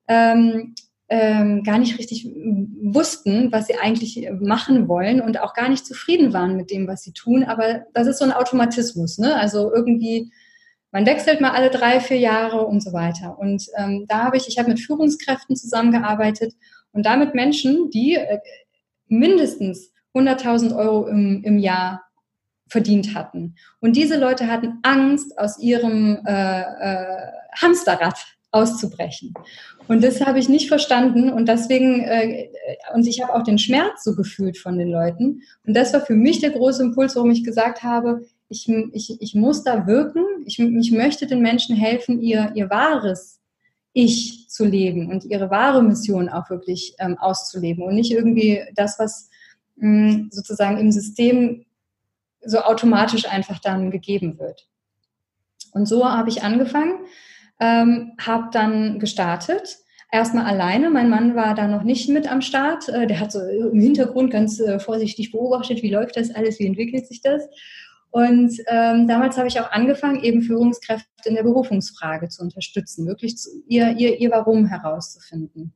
ähm, 0.09 0.75
ähm, 1.17 1.63
gar 1.63 1.79
nicht 1.79 1.97
richtig 1.97 2.27
wussten, 2.27 3.53
was 3.53 3.69
sie 3.69 3.77
eigentlich 3.77 4.29
machen 4.41 4.89
wollen 4.89 5.21
und 5.21 5.39
auch 5.39 5.55
gar 5.55 5.69
nicht 5.69 5.87
zufrieden 5.87 6.33
waren 6.33 6.57
mit 6.57 6.73
dem, 6.73 6.89
was 6.89 7.03
sie 7.05 7.13
tun. 7.13 7.45
Aber 7.45 7.85
das 7.93 8.09
ist 8.09 8.19
so 8.19 8.25
ein 8.25 8.33
Automatismus. 8.33 9.19
Ne? 9.19 9.37
Also 9.37 9.73
irgendwie, 9.73 10.33
man 10.91 11.07
wechselt 11.07 11.41
mal 11.41 11.53
alle 11.53 11.71
drei, 11.71 12.01
vier 12.01 12.19
Jahre 12.19 12.67
und 12.67 12.83
so 12.83 12.93
weiter. 12.93 13.39
Und 13.39 13.65
ähm, 13.77 14.07
da 14.09 14.25
habe 14.25 14.37
ich, 14.37 14.49
ich 14.49 14.59
habe 14.59 14.71
mit 14.71 14.81
Führungskräften 14.81 15.55
zusammengearbeitet 15.55 16.55
und 16.91 17.07
damit 17.07 17.33
Menschen, 17.33 17.91
die 17.91 18.17
äh, 18.17 18.41
mindestens 19.07 19.93
100.000 20.17 20.77
Euro 20.77 21.07
im, 21.07 21.45
im 21.45 21.59
Jahr 21.59 22.03
verdient 22.67 23.15
hatten. 23.15 23.55
Und 23.79 23.95
diese 23.95 24.19
Leute 24.19 24.49
hatten 24.49 24.81
Angst, 24.83 25.39
aus 25.39 25.61
ihrem 25.61 26.27
äh, 26.27 26.61
äh, 26.63 27.33
Hamsterrad 27.55 28.19
auszubrechen. 28.55 29.35
Und 29.89 30.03
das 30.03 30.21
habe 30.21 30.39
ich 30.39 30.49
nicht 30.49 30.69
verstanden 30.69 31.31
und 31.31 31.49
deswegen, 31.49 32.01
äh, 32.01 32.49
und 32.95 33.07
ich 33.07 33.21
habe 33.21 33.35
auch 33.35 33.43
den 33.43 33.59
Schmerz 33.59 34.05
so 34.05 34.15
gefühlt 34.15 34.57
von 34.57 34.79
den 34.79 34.89
Leuten. 34.89 35.43
Und 35.67 35.75
das 35.77 35.93
war 35.93 36.01
für 36.01 36.15
mich 36.15 36.41
der 36.41 36.51
große 36.51 36.83
Impuls, 36.83 37.17
warum 37.17 37.31
ich 37.31 37.45
gesagt 37.45 37.83
habe, 37.83 38.25
ich, 38.49 38.69
ich, 38.93 39.21
ich 39.21 39.35
muss 39.35 39.65
da 39.65 39.87
wirken, 39.87 40.25
ich, 40.47 40.59
ich 40.59 40.93
möchte 40.93 41.27
den 41.27 41.43
Menschen 41.43 41.77
helfen, 41.77 42.23
ihr, 42.23 42.53
ihr 42.55 42.71
wahres 42.71 43.41
Ich 43.93 44.47
zu 44.49 44.65
leben 44.65 45.11
und 45.11 45.25
ihre 45.25 45.51
wahre 45.51 45.83
Mission 45.83 46.29
auch 46.29 46.49
wirklich 46.49 46.95
ähm, 47.01 47.19
auszuleben 47.19 47.83
und 47.85 47.95
nicht 47.95 48.13
irgendwie 48.13 48.63
das, 48.75 48.99
was 48.99 49.29
mh, 49.77 50.13
hm, 50.13 50.29
sozusagen 50.31 50.79
im 50.79 50.93
System 50.93 51.65
so 52.45 52.59
automatisch 52.59 53.27
einfach 53.29 53.59
dann 53.59 53.91
gegeben 53.91 54.39
wird. 54.39 54.69
Und 55.73 55.87
so 55.87 56.05
habe 56.05 56.29
ich 56.29 56.43
angefangen 56.43 57.01
ähm, 57.61 58.13
habe 58.21 58.49
dann 58.53 58.99
gestartet. 58.99 59.79
Erstmal 60.13 60.47
alleine. 60.47 60.91
Mein 60.91 61.11
Mann 61.11 61.35
war 61.35 61.55
da 61.55 61.67
noch 61.67 61.83
nicht 61.83 62.09
mit 62.09 62.31
am 62.31 62.41
Start. 62.41 62.89
Äh, 62.89 63.07
der 63.07 63.21
hat 63.21 63.33
so 63.33 63.41
im 63.41 63.81
Hintergrund 63.81 64.31
ganz 64.31 64.61
äh, 64.61 64.79
vorsichtig 64.79 65.33
beobachtet, 65.33 65.83
wie 65.83 65.91
läuft 65.91 66.17
das 66.17 66.35
alles, 66.35 66.59
wie 66.59 66.67
entwickelt 66.67 67.07
sich 67.07 67.21
das. 67.21 67.43
Und 68.11 68.57
ähm, 68.69 69.09
damals 69.09 69.37
habe 69.37 69.49
ich 69.49 69.59
auch 69.59 69.73
angefangen, 69.73 70.23
eben 70.23 70.43
Führungskräfte 70.43 71.09
in 71.25 71.35
der 71.35 71.43
Berufungsfrage 71.43 72.29
zu 72.29 72.43
unterstützen, 72.43 73.09
wirklich 73.09 73.37
zu, 73.37 73.51
ihr, 73.67 73.97
ihr, 73.97 74.21
ihr 74.21 74.31
Warum 74.31 74.67
herauszufinden. 74.67 75.75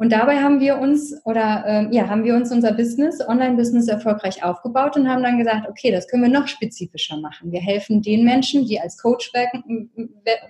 Und 0.00 0.12
dabei 0.12 0.40
haben 0.40 0.60
wir 0.60 0.78
uns 0.78 1.12
oder 1.24 1.64
ähm, 1.66 1.92
ja, 1.92 2.08
haben 2.08 2.22
wir 2.22 2.36
uns 2.36 2.52
unser 2.52 2.72
Business, 2.72 3.20
Online-Business 3.20 3.88
erfolgreich 3.88 4.44
aufgebaut 4.44 4.96
und 4.96 5.08
haben 5.08 5.24
dann 5.24 5.38
gesagt, 5.38 5.68
okay, 5.68 5.90
das 5.90 6.06
können 6.06 6.22
wir 6.22 6.30
noch 6.30 6.46
spezifischer 6.46 7.16
machen. 7.16 7.50
Wir 7.50 7.60
helfen 7.60 8.00
den 8.00 8.24
Menschen, 8.24 8.64
die 8.64 8.80
als 8.80 8.96
Coach 8.96 9.32
wirken, 9.34 9.90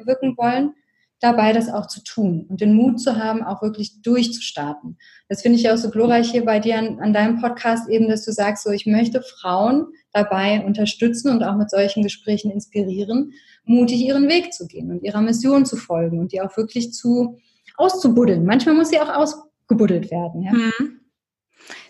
wirken 0.05 0.37
wollen, 0.37 0.75
dabei 1.21 1.55
das 1.55 1.71
auch 1.71 1.87
zu 1.87 2.03
tun 2.05 2.47
und 2.49 2.61
den 2.61 2.75
Mut 2.75 3.01
zu 3.01 3.17
haben, 3.17 3.43
auch 3.43 3.63
wirklich 3.63 4.03
durchzustarten. 4.03 4.99
Das 5.29 5.41
finde 5.41 5.59
ich 5.59 5.71
auch 5.71 5.79
so 5.79 5.91
glorreich 5.91 6.31
hier 6.31 6.45
bei 6.45 6.61
dir 6.61 6.79
an, 6.79 7.01
an 7.01 7.15
deinem 7.15 7.41
Podcast 7.41 7.89
eben, 7.89 8.09
dass 8.09 8.27
du 8.27 8.33
sagst, 8.33 8.65
so 8.65 8.71
ich 8.71 8.85
möchte 8.85 9.23
Frauen 9.23 9.87
dabei 10.13 10.63
unterstützen 10.65 11.31
und 11.31 11.43
auch 11.43 11.57
mit 11.57 11.71
solchen 11.71 12.03
Gesprächen 12.03 12.51
inspirieren, 12.51 13.33
mutig 13.65 14.01
ihren 14.01 14.29
Weg 14.29 14.53
zu 14.53 14.67
gehen 14.67 14.91
und 14.91 15.03
ihrer 15.03 15.23
Mission 15.23 15.65
zu 15.65 15.77
folgen 15.77 16.19
und 16.19 16.33
die 16.33 16.41
auch 16.43 16.57
wirklich 16.57 16.93
zu 16.93 17.39
auszubuddeln. 17.79 18.45
Manchmal 18.45 18.75
muss 18.75 18.91
sie 18.91 19.01
auch 19.01 19.09
ausgebuddelt 19.09 20.11
werden. 20.11 20.43
Ja? 20.43 20.53
Mhm. 20.53 21.01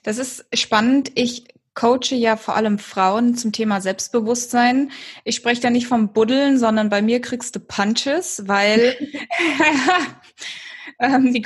Das 0.02 0.18
ist 0.18 0.46
spannend. 0.54 1.12
Ich 1.14 1.48
coache 1.74 2.16
ja 2.16 2.36
vor 2.36 2.56
allem 2.56 2.78
Frauen 2.78 3.36
zum 3.36 3.52
Thema 3.52 3.80
Selbstbewusstsein. 3.80 4.90
Ich 5.24 5.36
spreche 5.36 5.60
da 5.60 5.70
nicht 5.70 5.86
vom 5.86 6.12
Buddeln, 6.12 6.58
sondern 6.58 6.88
bei 6.88 7.02
mir 7.02 7.20
kriegst 7.20 7.54
du 7.54 7.60
Punches, 7.60 8.42
weil 8.46 8.96
ähm, 10.98 11.32
die, 11.32 11.42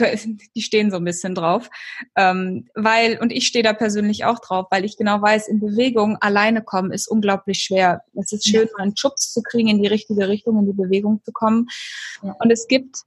die, 0.56 0.62
stehen 0.62 0.90
so 0.90 0.96
ein 0.96 1.04
bisschen 1.04 1.34
drauf. 1.34 1.68
Ähm, 2.16 2.66
weil, 2.75 3.18
und 3.20 3.30
ich 3.30 3.46
stehe 3.46 3.62
da 3.62 3.75
persönlich 3.75 4.25
auch 4.25 4.38
drauf, 4.38 4.68
weil 4.70 4.87
ich 4.87 4.96
genau 4.96 5.20
weiß, 5.20 5.49
in 5.49 5.61
Bewegung 5.61 6.16
alleine 6.22 6.62
kommen 6.62 6.92
ist 6.92 7.08
unglaublich 7.08 7.58
schwer. 7.58 8.02
Es 8.18 8.32
ist 8.32 8.49
schön, 8.49 8.68
ja. 8.68 8.82
einen 8.82 8.96
Schubs 8.96 9.34
zu 9.34 9.42
kriegen, 9.42 9.68
in 9.68 9.82
die 9.82 9.88
richtige 9.88 10.28
Richtung, 10.28 10.58
in 10.58 10.66
die 10.66 10.82
Bewegung 10.82 11.20
zu 11.25 11.32
kommen. 11.32 11.66
Ja. 12.22 12.34
Und 12.38 12.50
es 12.50 12.68
gibt 12.68 13.02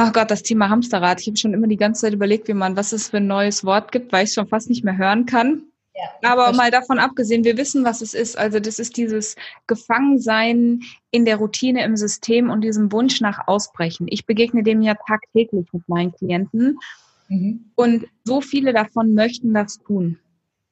Ach 0.00 0.12
Gott, 0.12 0.30
das 0.30 0.44
Thema 0.44 0.68
Hamsterrad. 0.68 1.20
Ich 1.20 1.26
habe 1.26 1.36
schon 1.36 1.52
immer 1.52 1.66
die 1.66 1.76
ganze 1.76 2.02
Zeit 2.02 2.14
überlegt, 2.14 2.46
wie 2.46 2.54
man, 2.54 2.76
was 2.76 2.92
es 2.92 3.08
für 3.08 3.16
ein 3.16 3.26
neues 3.26 3.64
Wort 3.64 3.90
gibt, 3.90 4.12
weil 4.12 4.22
ich 4.22 4.30
es 4.30 4.34
schon 4.34 4.46
fast 4.46 4.68
nicht 4.70 4.84
mehr 4.84 4.96
hören 4.96 5.26
kann. 5.26 5.64
Ja, 6.22 6.30
Aber 6.30 6.52
mal 6.52 6.70
davon 6.70 7.00
abgesehen, 7.00 7.42
wir 7.42 7.56
wissen, 7.56 7.84
was 7.84 8.00
es 8.00 8.14
ist. 8.14 8.38
Also 8.38 8.60
das 8.60 8.78
ist 8.78 8.96
dieses 8.96 9.34
Gefangensein 9.66 10.82
in 11.10 11.24
der 11.24 11.38
Routine 11.38 11.82
im 11.84 11.96
System 11.96 12.48
und 12.48 12.60
diesem 12.60 12.92
Wunsch 12.92 13.20
nach 13.20 13.48
Ausbrechen. 13.48 14.06
Ich 14.08 14.24
begegne 14.24 14.62
dem 14.62 14.82
ja 14.82 14.94
tagtäglich 14.94 15.66
mit 15.72 15.88
meinen 15.88 16.12
Klienten. 16.12 16.78
Mhm. 17.26 17.72
Und 17.74 18.06
so 18.22 18.40
viele 18.40 18.72
davon 18.72 19.14
möchten 19.14 19.52
das 19.52 19.78
tun. 19.78 20.20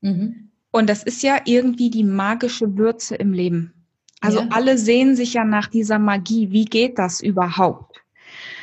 Mhm. 0.02 0.52
Und 0.70 0.88
das 0.88 1.02
ist 1.02 1.24
ja 1.24 1.40
irgendwie 1.46 1.90
die 1.90 2.04
magische 2.04 2.78
Würze 2.78 3.16
im 3.16 3.32
Leben. 3.32 3.72
Also 4.20 4.38
ja. 4.38 4.48
alle 4.52 4.78
sehen 4.78 5.16
sich 5.16 5.34
ja 5.34 5.44
nach 5.44 5.66
dieser 5.66 5.98
Magie. 5.98 6.52
Wie 6.52 6.64
geht 6.64 7.00
das 7.00 7.20
überhaupt? 7.20 8.00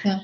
Ja. 0.06 0.22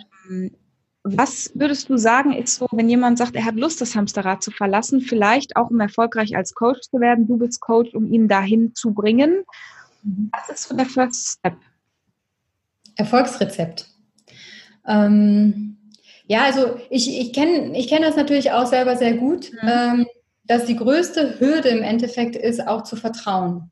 Was 1.03 1.51
würdest 1.55 1.89
du 1.89 1.97
sagen, 1.97 2.33
ist 2.33 2.55
so, 2.55 2.67
wenn 2.71 2.89
jemand 2.89 3.17
sagt, 3.17 3.35
er 3.35 3.45
hat 3.45 3.55
Lust, 3.55 3.79
das 3.79 3.95
Hamsterrad 3.95 4.43
zu 4.43 4.51
verlassen, 4.51 5.01
vielleicht 5.01 5.55
auch 5.55 5.69
um 5.69 5.79
erfolgreich 5.79 6.35
als 6.35 6.53
Coach 6.53 6.81
zu 6.81 6.99
werden, 6.99 7.27
du 7.27 7.37
bist 7.37 7.61
Coach, 7.61 7.93
um 7.93 8.11
ihn 8.11 8.27
dahin 8.27 8.75
zu 8.75 8.93
bringen. 8.93 9.43
Was 10.03 10.49
ist 10.49 10.67
so 10.67 10.75
der 10.75 10.85
First 10.85 11.39
Step? 11.39 11.55
Erfolgsrezept. 12.95 13.87
Ähm, 14.85 15.77
ja, 16.27 16.43
also 16.43 16.79
ich, 16.89 17.19
ich 17.19 17.33
kenne 17.33 17.77
ich 17.77 17.87
kenn 17.87 18.01
das 18.01 18.15
natürlich 18.15 18.51
auch 18.51 18.65
selber 18.65 18.97
sehr 18.97 19.13
gut, 19.13 19.51
mhm. 19.53 19.69
ähm, 19.69 20.07
dass 20.45 20.65
die 20.65 20.75
größte 20.75 21.39
Hürde 21.39 21.69
im 21.69 21.81
Endeffekt 21.81 22.35
ist, 22.35 22.67
auch 22.67 22.83
zu 22.83 22.95
vertrauen. 22.97 23.71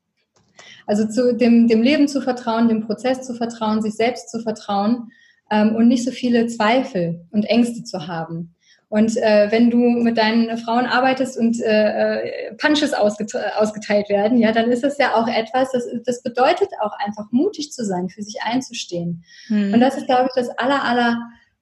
Also 0.86 1.06
zu 1.06 1.36
dem, 1.36 1.68
dem 1.68 1.82
Leben 1.82 2.08
zu 2.08 2.22
vertrauen, 2.22 2.68
dem 2.68 2.86
Prozess 2.86 3.26
zu 3.26 3.34
vertrauen, 3.34 3.82
sich 3.82 3.94
selbst 3.94 4.30
zu 4.30 4.40
vertrauen 4.40 5.12
ähm, 5.50 5.74
und 5.74 5.88
nicht 5.88 6.04
so 6.04 6.10
viele 6.10 6.46
Zweifel 6.46 7.26
und 7.30 7.44
Ängste 7.44 7.84
zu 7.84 8.06
haben. 8.06 8.54
Und 8.90 9.18
äh, 9.18 9.48
wenn 9.50 9.70
du 9.70 9.76
mit 9.76 10.16
deinen 10.16 10.56
Frauen 10.56 10.86
arbeitest 10.86 11.38
und 11.38 11.60
äh, 11.60 12.20
äh 12.20 12.54
Punches 12.54 12.94
ausget 12.94 13.34
ausgeteilt 13.58 14.08
werden, 14.08 14.38
ja, 14.38 14.50
dann 14.50 14.70
ist 14.70 14.82
das 14.82 14.96
ja 14.96 15.14
auch 15.14 15.28
etwas, 15.28 15.72
das, 15.72 15.84
das 16.06 16.22
bedeutet 16.22 16.70
auch 16.80 16.92
einfach 17.04 17.30
mutig 17.30 17.70
zu 17.70 17.84
sein, 17.84 18.08
für 18.08 18.22
sich 18.22 18.38
einzustehen. 18.42 19.24
Hm. 19.48 19.74
Und 19.74 19.80
das 19.80 19.98
ist, 19.98 20.06
glaube 20.06 20.28
ich, 20.28 20.34
das 20.34 20.48
aller, 20.58 20.82
aller, 20.84 21.18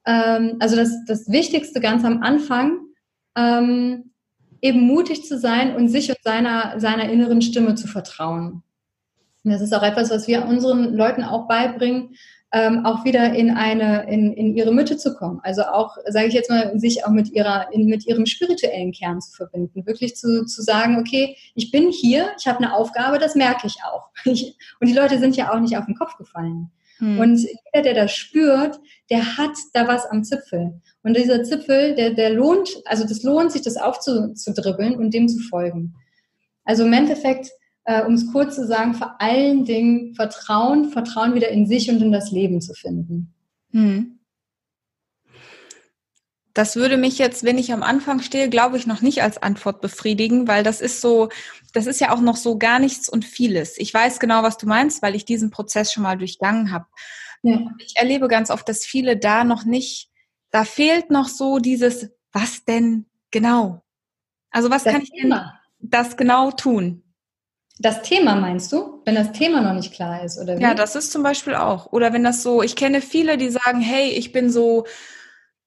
ähm, 0.06 0.56
also 0.60 0.76
das, 0.76 1.04
das 1.08 1.28
Wichtigste 1.28 1.80
ganz 1.80 2.04
am 2.04 2.22
Anfang, 2.22 2.78
ähm, 3.36 4.12
eben 4.62 4.80
mutig 4.80 5.24
zu 5.24 5.36
sein 5.38 5.74
und 5.74 5.88
sich 5.88 6.10
und 6.10 6.22
seiner, 6.22 6.78
seiner 6.78 7.10
inneren 7.10 7.42
Stimme 7.42 7.74
zu 7.74 7.88
vertrauen. 7.88 8.62
Und 9.44 9.50
das 9.52 9.60
ist 9.60 9.74
auch 9.74 9.82
etwas, 9.82 10.10
was 10.10 10.26
wir 10.26 10.44
unseren 10.46 10.94
Leuten 10.94 11.22
auch 11.22 11.46
beibringen, 11.46 12.16
ähm, 12.52 12.86
auch 12.86 13.04
wieder 13.04 13.34
in 13.34 13.50
eine, 13.50 14.08
in, 14.08 14.32
in 14.32 14.56
ihre 14.56 14.72
Mitte 14.72 14.96
zu 14.96 15.14
kommen. 15.14 15.40
Also 15.42 15.62
auch, 15.62 15.96
sage 16.06 16.28
ich 16.28 16.34
jetzt 16.34 16.48
mal, 16.48 16.78
sich 16.78 17.04
auch 17.04 17.10
mit 17.10 17.30
ihrer, 17.32 17.72
in, 17.72 17.86
mit 17.86 18.06
ihrem 18.06 18.24
spirituellen 18.24 18.92
Kern 18.92 19.20
zu 19.20 19.32
verbinden. 19.32 19.84
Wirklich 19.86 20.16
zu, 20.16 20.46
zu 20.46 20.62
sagen, 20.62 20.98
okay, 20.98 21.36
ich 21.54 21.70
bin 21.70 21.90
hier, 21.90 22.30
ich 22.38 22.46
habe 22.46 22.58
eine 22.58 22.74
Aufgabe, 22.74 23.18
das 23.18 23.34
merke 23.34 23.66
ich 23.66 23.76
auch. 23.84 24.10
Ich, 24.24 24.56
und 24.80 24.88
die 24.88 24.94
Leute 24.94 25.18
sind 25.18 25.36
ja 25.36 25.52
auch 25.52 25.60
nicht 25.60 25.76
auf 25.76 25.86
den 25.86 25.94
Kopf 25.94 26.16
gefallen. 26.16 26.70
Hm. 26.98 27.18
Und 27.18 27.38
jeder, 27.38 27.82
der 27.82 27.94
das 27.94 28.12
spürt, 28.12 28.78
der 29.10 29.36
hat 29.36 29.52
da 29.72 29.86
was 29.86 30.06
am 30.06 30.24
Zipfel. 30.24 30.80
Und 31.02 31.16
dieser 31.16 31.44
Zipfel, 31.44 31.94
der, 31.94 32.10
der 32.10 32.30
lohnt, 32.30 32.68
also 32.84 33.04
das 33.04 33.22
lohnt 33.22 33.52
sich, 33.52 33.62
das 33.62 33.76
aufzudribbeln 33.76 34.96
und 34.96 35.12
dem 35.12 35.28
zu 35.28 35.38
folgen. 35.40 35.94
Also 36.64 36.84
im 36.84 36.92
Endeffekt 36.92 37.50
äh, 37.86 38.04
um 38.04 38.14
es 38.14 38.30
kurz 38.30 38.56
zu 38.56 38.66
sagen, 38.66 38.94
vor 38.94 39.20
allen 39.20 39.64
Dingen 39.64 40.14
Vertrauen, 40.14 40.90
Vertrauen 40.90 41.34
wieder 41.34 41.48
in 41.48 41.66
sich 41.66 41.88
und 41.88 42.02
in 42.02 42.12
das 42.12 42.32
Leben 42.32 42.60
zu 42.60 42.74
finden. 42.74 43.32
Hm. 43.70 44.18
Das 46.52 46.74
würde 46.74 46.96
mich 46.96 47.18
jetzt, 47.18 47.44
wenn 47.44 47.58
ich 47.58 47.72
am 47.72 47.82
Anfang 47.82 48.20
stehe, 48.20 48.48
glaube 48.48 48.76
ich, 48.76 48.86
noch 48.86 49.02
nicht 49.02 49.22
als 49.22 49.38
Antwort 49.38 49.80
befriedigen, 49.80 50.48
weil 50.48 50.64
das 50.64 50.80
ist 50.80 51.00
so, 51.00 51.28
das 51.74 51.86
ist 51.86 52.00
ja 52.00 52.12
auch 52.12 52.20
noch 52.20 52.36
so 52.36 52.58
gar 52.58 52.78
nichts 52.78 53.08
und 53.08 53.24
vieles. 53.24 53.78
Ich 53.78 53.92
weiß 53.92 54.18
genau, 54.18 54.42
was 54.42 54.56
du 54.56 54.66
meinst, 54.66 55.02
weil 55.02 55.14
ich 55.14 55.24
diesen 55.24 55.50
Prozess 55.50 55.92
schon 55.92 56.02
mal 56.02 56.16
durchgangen 56.16 56.72
habe. 56.72 56.86
Ja. 57.42 57.60
Ich 57.78 57.96
erlebe 57.96 58.26
ganz 58.26 58.50
oft, 58.50 58.68
dass 58.68 58.84
viele 58.84 59.16
da 59.16 59.44
noch 59.44 59.64
nicht, 59.64 60.08
da 60.50 60.64
fehlt 60.64 61.10
noch 61.10 61.28
so 61.28 61.58
dieses, 61.58 62.10
was 62.32 62.64
denn 62.64 63.06
genau? 63.30 63.84
Also 64.50 64.70
was 64.70 64.84
das 64.84 64.94
kann 64.94 65.02
ich 65.02 65.12
denn 65.12 65.34
das 65.78 66.16
genau 66.16 66.50
tun? 66.50 67.02
Das 67.78 68.02
Thema 68.02 68.36
meinst 68.36 68.72
du? 68.72 69.02
Wenn 69.04 69.14
das 69.14 69.32
Thema 69.32 69.60
noch 69.60 69.74
nicht 69.74 69.92
klar 69.92 70.24
ist, 70.24 70.38
oder 70.38 70.56
wie? 70.56 70.62
Ja, 70.62 70.74
das 70.74 70.96
ist 70.96 71.12
zum 71.12 71.22
Beispiel 71.22 71.54
auch. 71.54 71.92
Oder 71.92 72.12
wenn 72.12 72.24
das 72.24 72.42
so, 72.42 72.62
ich 72.62 72.74
kenne 72.74 73.02
viele, 73.02 73.36
die 73.36 73.50
sagen, 73.50 73.80
hey, 73.80 74.10
ich 74.10 74.32
bin 74.32 74.50
so, 74.50 74.86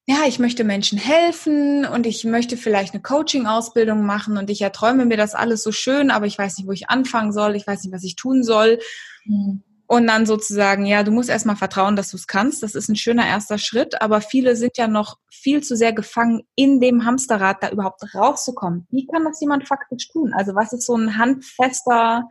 ja, 0.08 0.24
ich 0.28 0.40
möchte 0.40 0.64
Menschen 0.64 0.98
helfen 0.98 1.86
und 1.86 2.08
ich 2.08 2.24
möchte 2.24 2.58
vielleicht 2.58 2.96
eine 2.96 3.04
Coaching-Ausbildung 3.04 4.04
machen 4.04 4.38
und 4.38 4.50
ich 4.50 4.62
erträume 4.62 5.06
mir 5.06 5.18
das 5.18 5.36
alles 5.36 5.62
so 5.62 5.72
schön, 5.72 6.10
aber 6.10 6.26
ich 6.26 6.38
weiß 6.38 6.58
nicht, 6.58 6.68
wo 6.68 6.72
ich 6.72 6.90
anfangen 6.90 7.32
soll, 7.32 7.56
ich 7.56 7.68
weiß 7.68 7.84
nicht, 7.84 7.94
was 7.94 8.04
ich 8.04 8.16
tun 8.16 8.44
soll. 8.44 8.80
Mhm. 9.26 9.62
Und 9.92 10.06
dann 10.06 10.28
sozusagen, 10.28 10.86
ja, 10.86 11.02
du 11.02 11.10
musst 11.10 11.30
erstmal 11.30 11.56
vertrauen, 11.56 11.96
dass 11.96 12.12
du 12.12 12.18
es 12.18 12.28
kannst. 12.28 12.62
Das 12.62 12.76
ist 12.76 12.90
ein 12.90 12.96
schöner 12.96 13.26
erster 13.26 13.58
Schritt, 13.58 14.04
aber 14.04 14.22
viele 14.22 14.56
sind 14.56 14.78
ja 14.78 14.88
noch 14.88 15.18
viel 15.32 15.64
zu 15.64 15.76
sehr 15.76 15.94
gefangen 15.94 16.44
in 16.54 16.80
dem 16.80 17.06
Hamsterrad, 17.06 17.64
da 17.64 17.72
überhaupt 17.72 18.04
rauszukommen. 18.14 18.86
Wie 18.92 19.08
kann 19.08 19.24
das 19.24 19.42
jemand 19.42 19.68
faktisch 19.68 20.10
tun? 20.10 20.32
Also 20.32 20.54
was 20.54 20.74
ist 20.74 20.86
so 20.86 20.96
ein 20.96 21.18
handfester 21.18 22.30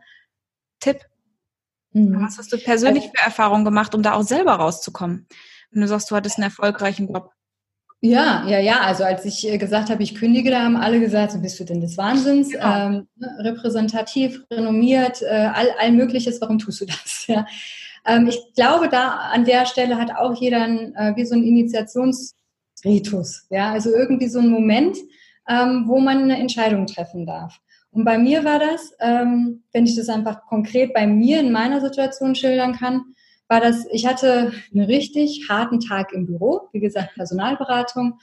Tipp? 0.79 1.01
Mhm. 1.91 2.23
Was 2.23 2.37
hast 2.37 2.53
du 2.53 2.57
persönlich 2.59 3.03
also 3.03 3.13
für 3.17 3.25
Erfahrungen 3.25 3.65
gemacht, 3.65 3.93
um 3.93 4.03
da 4.03 4.13
auch 4.13 4.23
selber 4.23 4.53
rauszukommen? 4.53 5.27
Wenn 5.71 5.81
du 5.81 5.87
sagst, 5.89 6.09
du 6.09 6.15
hattest 6.15 6.37
einen 6.37 6.45
erfolgreichen 6.45 7.11
Job. 7.13 7.33
Ja, 8.01 8.45
ja, 8.47 8.59
ja. 8.59 8.79
Also 8.81 9.03
als 9.03 9.25
ich 9.25 9.45
äh, 9.47 9.57
gesagt 9.57 9.89
habe, 9.89 10.03
ich 10.03 10.15
kündige, 10.15 10.51
da 10.51 10.63
haben 10.63 10.77
alle 10.77 11.01
gesagt, 11.01 11.33
so 11.33 11.41
bist 11.41 11.59
du 11.59 11.65
denn 11.65 11.81
des 11.81 11.97
Wahnsinns? 11.97 12.51
Genau. 12.51 12.65
Ähm, 12.65 13.07
ne, 13.17 13.35
repräsentativ, 13.39 14.41
renommiert, 14.49 15.21
äh, 15.21 15.49
all, 15.53 15.67
all 15.77 15.91
Mögliches, 15.91 16.39
warum 16.39 16.59
tust 16.59 16.81
du 16.81 16.85
das? 16.85 17.25
Ja. 17.27 17.45
ähm, 18.05 18.27
ich 18.27 18.39
glaube, 18.55 18.87
da 18.89 19.09
an 19.09 19.43
der 19.43 19.65
Stelle 19.65 19.97
hat 19.97 20.15
auch 20.15 20.39
jeder 20.39 20.63
ein, 20.63 20.95
äh, 20.95 21.13
wie 21.15 21.25
so 21.25 21.35
ein 21.35 21.43
Initiationsritus. 21.43 23.47
Ja, 23.49 23.71
also 23.71 23.93
irgendwie 23.93 24.29
so 24.29 24.39
ein 24.39 24.49
Moment, 24.49 24.97
ähm, 25.49 25.83
wo 25.87 25.99
man 25.99 26.23
eine 26.23 26.39
Entscheidung 26.39 26.87
treffen 26.87 27.25
darf. 27.25 27.59
Und 27.91 28.05
bei 28.05 28.17
mir 28.17 28.45
war 28.45 28.59
das, 28.59 28.93
ähm, 28.99 29.63
wenn 29.73 29.85
ich 29.85 29.95
das 29.95 30.09
einfach 30.09 30.45
konkret 30.45 30.93
bei 30.93 31.05
mir 31.05 31.39
in 31.39 31.51
meiner 31.51 31.81
Situation 31.81 32.35
schildern 32.35 32.73
kann, 32.73 33.15
war 33.49 33.59
das, 33.59 33.85
ich 33.91 34.05
hatte 34.05 34.53
einen 34.73 34.85
richtig 34.85 35.47
harten 35.49 35.79
Tag 35.79 36.13
im 36.13 36.25
Büro, 36.27 36.69
wie 36.71 36.79
gesagt, 36.79 37.15
Personalberatung 37.15 38.19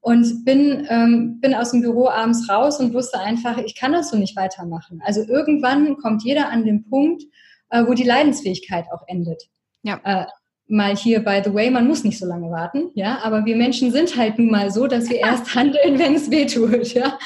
und 0.00 0.44
bin, 0.44 0.86
ähm, 0.90 1.40
bin 1.40 1.54
aus 1.54 1.72
dem 1.72 1.80
Büro 1.80 2.08
abends 2.08 2.48
raus 2.48 2.78
und 2.78 2.94
wusste 2.94 3.18
einfach, 3.18 3.58
ich 3.58 3.74
kann 3.74 3.92
das 3.92 4.10
so 4.10 4.16
nicht 4.16 4.36
weitermachen. 4.36 5.02
Also 5.04 5.22
irgendwann 5.22 5.96
kommt 5.96 6.22
jeder 6.22 6.50
an 6.50 6.64
den 6.64 6.88
Punkt, 6.88 7.24
äh, 7.70 7.84
wo 7.86 7.94
die 7.94 8.04
Leidensfähigkeit 8.04 8.86
auch 8.92 9.02
endet. 9.08 9.42
Ja. 9.82 10.00
Äh, 10.04 10.26
mal 10.68 10.94
hier, 10.94 11.24
by 11.24 11.40
the 11.42 11.52
way, 11.52 11.70
man 11.70 11.88
muss 11.88 12.04
nicht 12.04 12.18
so 12.18 12.26
lange 12.26 12.50
warten, 12.50 12.90
ja, 12.94 13.20
aber 13.22 13.46
wir 13.46 13.56
Menschen 13.56 13.90
sind 13.90 14.16
halt 14.16 14.38
nun 14.38 14.50
mal 14.50 14.70
so, 14.70 14.86
dass 14.86 15.08
wir 15.08 15.16
erst 15.16 15.54
handeln, 15.54 15.98
wenn 15.98 16.14
es 16.14 16.30
weh 16.30 16.44
tut, 16.46 16.92
ja. 16.92 17.18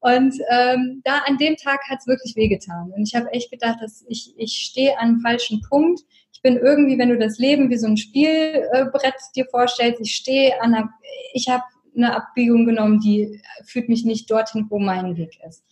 Und 0.00 0.34
ähm, 0.50 1.02
da 1.04 1.18
an 1.26 1.36
dem 1.36 1.56
Tag 1.56 1.80
hat 1.90 1.98
es 2.00 2.06
wirklich 2.06 2.34
wehgetan. 2.34 2.90
Und 2.96 3.06
ich 3.06 3.14
habe 3.14 3.30
echt 3.32 3.50
gedacht, 3.50 3.78
dass 3.82 4.02
ich, 4.08 4.32
ich 4.38 4.52
stehe 4.52 4.98
an 4.98 5.08
einem 5.08 5.20
falschen 5.20 5.60
Punkt. 5.68 6.00
Ich 6.42 6.50
bin 6.50 6.56
irgendwie, 6.56 6.98
wenn 6.98 7.10
du 7.10 7.18
das 7.18 7.38
Leben 7.38 7.68
wie 7.68 7.76
so 7.76 7.86
ein 7.86 7.98
Spielbrett 7.98 9.14
dir 9.36 9.44
vorstellst, 9.50 10.00
ich 10.00 10.16
stehe 10.16 10.58
an 10.62 10.74
einer, 10.74 10.90
ich 11.34 11.50
habe 11.50 11.64
eine 11.94 12.16
Abbiegung 12.16 12.64
genommen, 12.64 12.98
die 12.98 13.42
führt 13.66 13.90
mich 13.90 14.06
nicht 14.06 14.30
dorthin, 14.30 14.64
wo 14.70 14.78
mein 14.78 15.18
Weg 15.18 15.38
ist. 15.46 15.62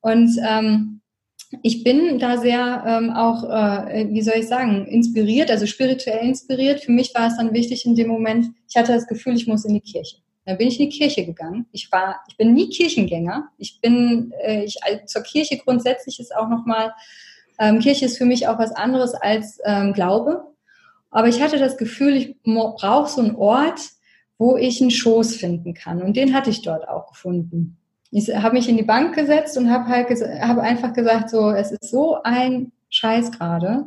Und 0.00 0.36
ähm, 0.44 1.02
ich 1.62 1.84
bin 1.84 2.18
da 2.18 2.36
sehr 2.36 2.82
ähm, 2.84 3.10
auch, 3.10 3.44
äh, 3.44 4.08
wie 4.10 4.22
soll 4.22 4.38
ich 4.38 4.48
sagen, 4.48 4.86
inspiriert, 4.86 5.52
also 5.52 5.66
spirituell 5.66 6.26
inspiriert. 6.26 6.80
Für 6.80 6.90
mich 6.90 7.14
war 7.14 7.28
es 7.28 7.36
dann 7.36 7.54
wichtig 7.54 7.86
in 7.86 7.94
dem 7.94 8.08
Moment, 8.08 8.46
ich 8.68 8.74
hatte 8.74 8.92
das 8.92 9.06
Gefühl, 9.06 9.36
ich 9.36 9.46
muss 9.46 9.64
in 9.64 9.74
die 9.74 9.80
Kirche. 9.80 10.16
Dann 10.46 10.58
bin 10.58 10.66
ich 10.66 10.80
in 10.80 10.90
die 10.90 10.98
Kirche 10.98 11.24
gegangen. 11.24 11.66
Ich 11.70 11.92
war, 11.92 12.20
ich 12.28 12.36
bin 12.36 12.54
nie 12.54 12.70
Kirchengänger. 12.70 13.50
Ich 13.56 13.80
bin, 13.80 14.32
äh, 14.42 14.64
ich 14.64 14.82
also 14.82 14.98
zur 15.06 15.22
Kirche 15.22 15.58
grundsätzlich 15.58 16.18
ist 16.18 16.34
auch 16.34 16.48
nochmal, 16.48 16.92
ähm, 17.58 17.80
Kirche 17.80 18.06
ist 18.06 18.18
für 18.18 18.24
mich 18.24 18.48
auch 18.48 18.58
was 18.58 18.72
anderes 18.72 19.14
als 19.14 19.58
ähm, 19.64 19.92
Glaube. 19.92 20.44
Aber 21.10 21.28
ich 21.28 21.42
hatte 21.42 21.58
das 21.58 21.76
Gefühl, 21.76 22.16
ich 22.16 22.42
brauche 22.42 23.10
so 23.10 23.20
einen 23.20 23.36
Ort, 23.36 23.80
wo 24.38 24.56
ich 24.56 24.80
einen 24.80 24.90
Schoß 24.90 25.36
finden 25.36 25.74
kann. 25.74 26.02
Und 26.02 26.16
den 26.16 26.34
hatte 26.34 26.50
ich 26.50 26.62
dort 26.62 26.88
auch 26.88 27.08
gefunden 27.08 27.76
ich 28.12 28.28
habe 28.28 28.54
mich 28.54 28.68
in 28.68 28.76
die 28.76 28.82
Bank 28.82 29.14
gesetzt 29.14 29.56
und 29.56 29.70
habe 29.70 29.86
halt 29.88 30.10
hab 30.10 30.58
einfach 30.58 30.92
gesagt, 30.92 31.30
so, 31.30 31.50
es 31.50 31.72
ist 31.72 31.90
so 31.90 32.22
ein 32.22 32.70
Scheiß 32.90 33.32
gerade. 33.32 33.86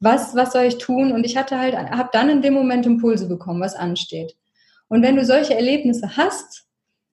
Was, 0.00 0.34
was 0.34 0.52
soll 0.52 0.64
ich 0.64 0.78
tun? 0.78 1.12
Und 1.12 1.24
ich 1.24 1.36
hatte 1.36 1.58
halt, 1.58 1.76
habe 1.76 2.08
dann 2.12 2.30
in 2.30 2.40
dem 2.40 2.54
Moment 2.54 2.86
Impulse 2.86 3.28
bekommen, 3.28 3.60
was 3.60 3.74
ansteht. 3.74 4.36
Und 4.88 5.02
wenn 5.02 5.16
du 5.16 5.24
solche 5.24 5.54
Erlebnisse 5.54 6.16
hast, 6.16 6.64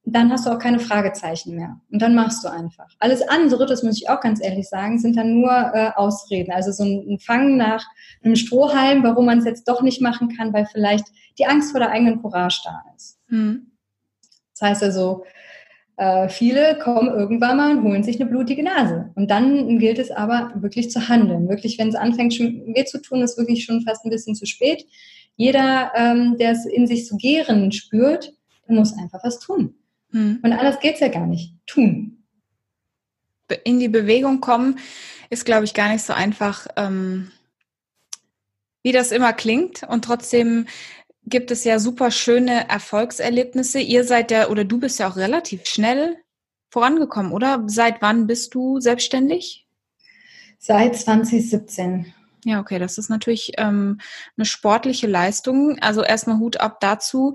dann 0.06 0.32
hast 0.32 0.46
du 0.46 0.52
auch 0.52 0.60
keine 0.60 0.80
Fragezeichen 0.80 1.56
mehr. 1.56 1.80
Und 1.92 2.02
dann 2.02 2.14
machst 2.14 2.44
du 2.44 2.48
einfach. 2.48 2.88
Alles 3.00 3.28
andere, 3.28 3.66
das 3.66 3.82
muss 3.82 3.98
ich 3.98 4.10
auch 4.10 4.22
ganz 4.22 4.44
ehrlich 4.44 4.70
sagen, 4.70 5.00
sind 5.00 5.18
dann 5.18 5.34
nur 5.34 5.52
äh, 5.52 5.92
Ausreden. 5.96 6.52
Also 6.52 6.72
so 6.72 6.84
ein 6.84 7.18
Fangen 7.20 7.58
nach 7.58 7.84
einem 8.24 8.36
Strohhalm, 8.36 9.04
warum 9.04 9.26
man 9.26 9.40
es 9.40 9.46
jetzt 9.46 9.68
doch 9.68 9.82
nicht 9.82 10.02
machen 10.02 10.36
kann, 10.36 10.54
weil 10.54 10.68
vielleicht 10.68 11.06
die 11.40 11.48
Angst 11.48 11.72
vor 11.72 11.80
der 11.80 11.90
eigenen 11.90 12.22
Courage 12.22 12.62
da 12.64 12.84
ist. 12.96 13.18
Mhm. 13.30 13.72
Das 14.54 14.70
heißt 14.70 14.84
also, 14.84 15.26
äh, 15.98 16.30
viele 16.30 16.78
kommen 16.78 17.08
irgendwann 17.08 17.58
mal 17.58 17.78
und 17.78 17.84
holen 17.84 18.04
sich 18.04 18.20
eine 18.22 18.30
blutige 18.30 18.64
Nase. 18.64 19.12
Und 19.16 19.32
dann 19.32 19.80
gilt 19.80 19.98
es 19.98 20.12
aber 20.12 20.52
wirklich 20.56 20.92
zu 20.92 21.08
handeln. 21.08 21.50
Wirklich, 21.50 21.80
wenn 21.80 21.90
es 21.90 21.96
anfängt, 21.96 22.36
schon 22.36 22.76
weh 22.76 22.86
zu 22.86 23.02
tun, 23.02 23.22
ist 23.22 23.38
wirklich 23.38 23.66
schon 23.66 23.82
fast 23.82 24.06
ein 24.06 24.12
bisschen 24.12 24.36
zu 24.36 24.46
spät. 24.46 24.86
Jeder, 25.36 25.92
ähm, 25.96 26.38
der 26.38 26.52
es 26.52 26.66
in 26.66 26.86
sich 26.86 27.08
so 27.08 27.18
gären 27.18 27.72
spürt, 27.72 28.34
muss 28.68 28.98
einfach 28.98 29.24
was 29.24 29.40
tun. 29.40 29.76
Hm. 30.16 30.40
Und 30.42 30.54
anders 30.54 30.80
geht's 30.80 31.02
ja 31.02 31.10
gar 31.10 31.28
nicht. 31.28 31.54
Tun. 31.68 32.24
In 33.66 33.80
die 33.80 33.90
Bewegung 33.90 34.40
kommen 34.40 34.80
ist, 35.30 35.46
glaube 35.46 35.66
ich, 35.66 35.74
gar 35.74 35.90
nicht 35.90 36.06
so 36.06 36.14
einfach, 36.14 36.68
ähm, 36.78 37.32
wie 38.82 38.94
das 38.94 39.12
immer 39.12 39.34
klingt. 39.34 39.84
Und 39.84 40.06
trotzdem 40.06 40.68
gibt 41.26 41.52
es 41.52 41.66
ja 41.66 41.80
super 41.80 42.12
schöne 42.12 42.70
Erfolgserlebnisse. 42.70 43.80
Ihr 43.80 44.06
seid 44.06 44.32
ja, 44.32 44.48
oder 44.48 44.64
du 44.64 44.80
bist 44.80 45.00
ja 45.00 45.10
auch 45.10 45.18
relativ 45.18 45.66
schnell 45.66 46.16
vorangekommen, 46.70 47.34
oder? 47.34 47.64
Seit 47.68 48.02
wann 48.02 48.26
bist 48.26 48.56
du 48.56 48.80
selbstständig? 48.80 49.68
Seit 50.60 50.96
2017. 50.96 52.14
Ja, 52.46 52.62
okay, 52.62 52.80
das 52.80 52.98
ist 52.98 53.10
natürlich 53.10 53.52
ähm, 53.58 54.00
eine 54.38 54.46
sportliche 54.46 55.08
Leistung. 55.08 55.78
Also 55.80 56.04
erstmal 56.04 56.38
Hut 56.38 56.62
ab 56.62 56.80
dazu. 56.80 57.34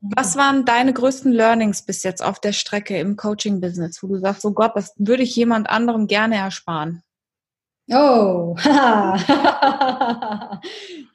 Was 0.00 0.36
waren 0.36 0.64
deine 0.64 0.92
größten 0.92 1.32
Learnings 1.32 1.82
bis 1.82 2.04
jetzt 2.04 2.22
auf 2.22 2.40
der 2.40 2.52
Strecke 2.52 2.98
im 2.98 3.16
Coaching-Business, 3.16 4.02
wo 4.02 4.06
du 4.06 4.18
sagst, 4.18 4.44
oh 4.44 4.52
Gott, 4.52 4.72
das 4.76 4.94
würde 4.96 5.24
ich 5.24 5.34
jemand 5.34 5.68
anderem 5.68 6.06
gerne 6.06 6.36
ersparen? 6.36 7.02
Oh, 7.90 8.54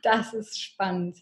das 0.02 0.34
ist 0.34 0.60
spannend. 0.60 1.18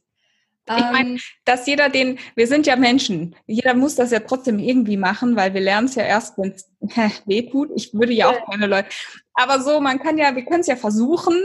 Ich 0.70 0.92
meine, 0.92 1.10
ähm. 1.12 1.20
dass 1.44 1.68
jeder 1.68 1.90
den, 1.90 2.20
wir 2.36 2.48
sind 2.48 2.66
ja 2.66 2.76
Menschen, 2.76 3.36
jeder 3.46 3.74
muss 3.74 3.96
das 3.96 4.12
ja 4.12 4.20
trotzdem 4.20 4.60
irgendwie 4.60 4.96
machen, 4.96 5.36
weil 5.36 5.54
wir 5.54 5.62
lernen 5.62 5.88
es 5.88 5.96
ja 5.96 6.04
erst, 6.04 6.38
wenn 6.38 6.52
es 6.52 6.70
weh 7.26 7.50
tut. 7.50 7.70
Ich 7.76 7.94
würde 7.94 8.14
ja 8.14 8.30
auch 8.30 8.50
keine 8.50 8.68
Leute. 8.68 8.88
Aber 9.34 9.60
so, 9.60 9.82
man 9.82 10.00
kann 10.00 10.18
ja, 10.18 10.36
wir 10.36 10.46
können 10.46 10.62
es 10.62 10.68
ja 10.68 10.76
versuchen, 10.78 11.36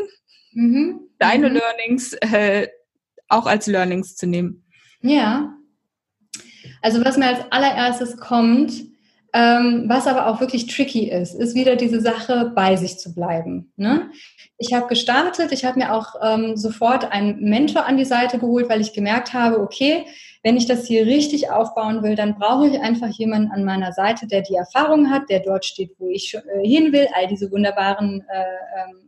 mhm. 0.52 1.00
deine 1.18 1.48
mhm. 1.48 1.56
Learnings 1.56 2.12
äh, 2.14 2.68
auch 3.28 3.46
als 3.46 3.66
Learnings 3.66 4.14
zu 4.16 4.26
nehmen. 4.26 4.64
Ja. 5.00 5.55
Also 6.82 7.04
was 7.04 7.16
mir 7.16 7.26
als 7.26 7.40
allererstes 7.50 8.16
kommt, 8.16 8.72
ähm, 9.32 9.84
was 9.86 10.06
aber 10.06 10.28
auch 10.28 10.40
wirklich 10.40 10.66
tricky 10.66 11.10
ist, 11.10 11.34
ist 11.34 11.54
wieder 11.54 11.76
diese 11.76 12.00
Sache, 12.00 12.52
bei 12.54 12.76
sich 12.76 12.98
zu 12.98 13.14
bleiben. 13.14 13.70
Ne? 13.76 14.10
Ich 14.56 14.72
habe 14.72 14.86
gestartet, 14.86 15.52
ich 15.52 15.64
habe 15.64 15.78
mir 15.78 15.92
auch 15.92 16.14
ähm, 16.22 16.56
sofort 16.56 17.12
einen 17.12 17.40
Mentor 17.40 17.84
an 17.84 17.98
die 17.98 18.06
Seite 18.06 18.38
geholt, 18.38 18.70
weil 18.70 18.80
ich 18.80 18.94
gemerkt 18.94 19.34
habe, 19.34 19.60
okay, 19.60 20.06
wenn 20.42 20.56
ich 20.56 20.66
das 20.66 20.86
hier 20.86 21.04
richtig 21.04 21.50
aufbauen 21.50 22.02
will, 22.02 22.14
dann 22.14 22.38
brauche 22.38 22.68
ich 22.68 22.80
einfach 22.80 23.08
jemanden 23.08 23.50
an 23.50 23.64
meiner 23.64 23.92
Seite, 23.92 24.26
der 24.26 24.42
die 24.42 24.54
Erfahrung 24.54 25.10
hat, 25.10 25.28
der 25.28 25.40
dort 25.40 25.64
steht, 25.64 25.90
wo 25.98 26.08
ich 26.08 26.34
äh, 26.34 26.66
hin 26.66 26.92
will, 26.92 27.08
all 27.14 27.26
diese 27.26 27.50
wunderbaren 27.50 28.24
äh, 28.32 28.40
ähm, 28.40 29.06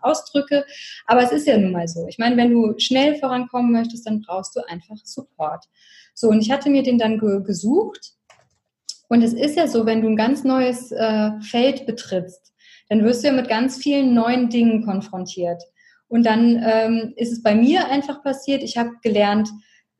Ausdrücke. 0.00 0.64
Aber 1.06 1.22
es 1.22 1.32
ist 1.32 1.46
ja 1.46 1.58
nun 1.58 1.72
mal 1.72 1.88
so. 1.88 2.06
Ich 2.08 2.18
meine, 2.18 2.36
wenn 2.36 2.50
du 2.50 2.78
schnell 2.78 3.16
vorankommen 3.16 3.72
möchtest, 3.72 4.06
dann 4.06 4.22
brauchst 4.22 4.56
du 4.56 4.60
einfach 4.68 4.96
Support. 5.04 5.64
So, 6.18 6.28
und 6.28 6.40
ich 6.40 6.50
hatte 6.50 6.70
mir 6.70 6.82
den 6.82 6.96
dann 6.96 7.18
ge 7.18 7.42
gesucht 7.42 8.14
und 9.08 9.22
es 9.22 9.34
ist 9.34 9.54
ja 9.54 9.68
so, 9.68 9.84
wenn 9.84 10.00
du 10.00 10.08
ein 10.08 10.16
ganz 10.16 10.44
neues 10.44 10.90
äh, 10.90 11.30
Feld 11.42 11.84
betrittst, 11.84 12.54
dann 12.88 13.04
wirst 13.04 13.22
du 13.22 13.28
ja 13.28 13.34
mit 13.34 13.48
ganz 13.48 13.76
vielen 13.76 14.14
neuen 14.14 14.48
Dingen 14.48 14.82
konfrontiert. 14.84 15.62
Und 16.08 16.24
dann 16.24 16.62
ähm, 16.64 17.12
ist 17.16 17.32
es 17.32 17.42
bei 17.42 17.54
mir 17.54 17.88
einfach 17.88 18.22
passiert, 18.22 18.62
ich 18.62 18.78
habe 18.78 18.92
gelernt, 19.02 19.50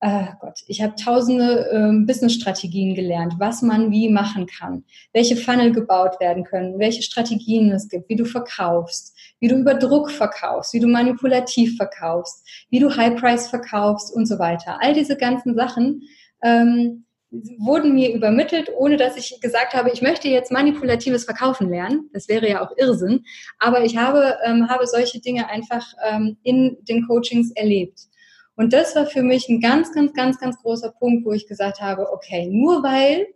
äh, 0.01 0.27
Gott, 0.41 0.61
ich 0.69 0.83
habe 0.83 0.95
tausende 0.95 1.69
ähm, 1.71 2.07
Business-Strategien 2.07 2.95
gelernt, 2.95 3.35
was 3.39 3.61
man 3.61 3.91
wie 3.91 4.09
machen 4.09 4.47
kann, 4.47 4.85
welche 5.13 5.37
Funnel 5.37 5.73
gebaut 5.73 6.19
werden 6.19 6.45
können, 6.45 6.79
welche 6.79 7.03
Strategien 7.03 7.71
es 7.73 7.89
gibt, 7.89 8.09
wie 8.09 8.17
du 8.17 8.25
verkaufst, 8.25 9.16
wie 9.41 9.49
du 9.49 9.57
über 9.57 9.75
Druck 9.75 10.11
verkaufst, 10.11 10.73
wie 10.73 10.81
du 10.81 10.89
manipulativ 10.89 11.77
verkaufst, 11.77 12.47
wie 12.71 12.79
du 12.79 12.95
High-Price 12.95 13.49
verkaufst 13.49 14.15
und 14.15 14.27
so 14.27 14.39
weiter. 14.39 14.79
All 14.81 14.95
diese 14.95 15.17
ganzen 15.17 15.55
Sachen 15.55 16.03
ähm, 16.43 17.05
wurden 17.59 17.95
mir 17.95 18.15
übermittelt, 18.15 18.71
ohne 18.77 18.97
dass 18.97 19.17
ich 19.17 19.41
gesagt 19.41 19.75
habe, 19.75 19.91
ich 19.91 20.01
möchte 20.01 20.29
jetzt 20.29 20.53
manipulatives 20.53 21.25
Verkaufen 21.25 21.69
lernen. 21.69 22.09
Das 22.13 22.29
wäre 22.29 22.49
ja 22.49 22.65
auch 22.65 22.77
Irrsinn. 22.77 23.25
Aber 23.59 23.85
ich 23.85 23.97
habe, 23.97 24.37
ähm, 24.45 24.69
habe 24.69 24.87
solche 24.87 25.21
Dinge 25.21 25.49
einfach 25.49 25.85
ähm, 26.05 26.37
in 26.43 26.79
den 26.83 27.07
Coachings 27.07 27.51
erlebt. 27.53 28.01
Und 28.55 28.73
das 28.73 28.97
war 28.97 29.07
für 29.07 29.23
mich 29.23 29.49
ein 29.49 29.61
ganz, 29.61 29.93
ganz, 29.93 30.15
ganz, 30.15 30.39
ganz 30.39 30.57
großer 30.63 30.91
Punkt, 30.93 31.27
wo 31.27 31.33
ich 31.33 31.47
gesagt 31.47 31.81
habe, 31.81 32.11
okay, 32.13 32.47
nur 32.47 32.83
weil 32.83 33.27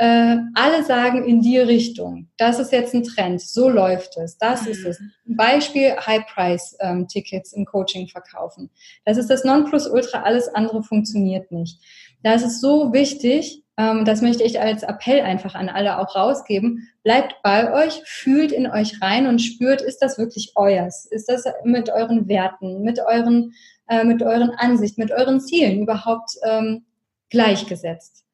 äh, 0.00 0.38
alle 0.54 0.82
sagen 0.82 1.24
in 1.24 1.42
die 1.42 1.58
Richtung, 1.58 2.28
das 2.38 2.58
ist 2.58 2.72
jetzt 2.72 2.94
ein 2.94 3.02
Trend, 3.02 3.42
so 3.42 3.68
läuft 3.68 4.16
es, 4.16 4.38
das 4.38 4.66
ist 4.66 4.86
es. 4.86 4.98
Mhm. 4.98 5.36
Beispiel 5.36 5.94
High-Price-Tickets 5.94 7.52
ähm, 7.52 7.58
im 7.58 7.64
Coaching 7.66 8.08
verkaufen. 8.08 8.70
Das 9.04 9.18
ist 9.18 9.28
das 9.28 9.44
Nonplusultra, 9.44 10.22
alles 10.22 10.48
andere 10.48 10.82
funktioniert 10.82 11.52
nicht. 11.52 11.78
Da 12.22 12.32
ist 12.32 12.62
so 12.62 12.94
wichtig, 12.94 13.62
ähm, 13.76 14.06
das 14.06 14.22
möchte 14.22 14.42
ich 14.42 14.58
als 14.58 14.84
Appell 14.84 15.20
einfach 15.20 15.54
an 15.54 15.68
alle 15.68 15.98
auch 15.98 16.16
rausgeben. 16.16 16.88
Bleibt 17.02 17.34
bei 17.42 17.70
euch, 17.70 18.00
fühlt 18.06 18.52
in 18.52 18.66
euch 18.66 19.02
rein 19.02 19.26
und 19.26 19.40
spürt, 19.40 19.82
ist 19.82 19.98
das 19.98 20.16
wirklich 20.16 20.52
euers? 20.56 21.04
Ist 21.04 21.28
das 21.28 21.44
mit 21.62 21.90
euren 21.90 22.26
Werten, 22.26 22.80
mit 22.80 23.00
euren, 23.00 23.52
äh, 23.86 24.04
mit 24.04 24.22
euren 24.22 24.52
Ansichten, 24.52 25.02
mit 25.02 25.12
euren 25.12 25.42
Zielen 25.42 25.82
überhaupt 25.82 26.30
ähm, 26.42 26.86
gleichgesetzt? 27.28 28.24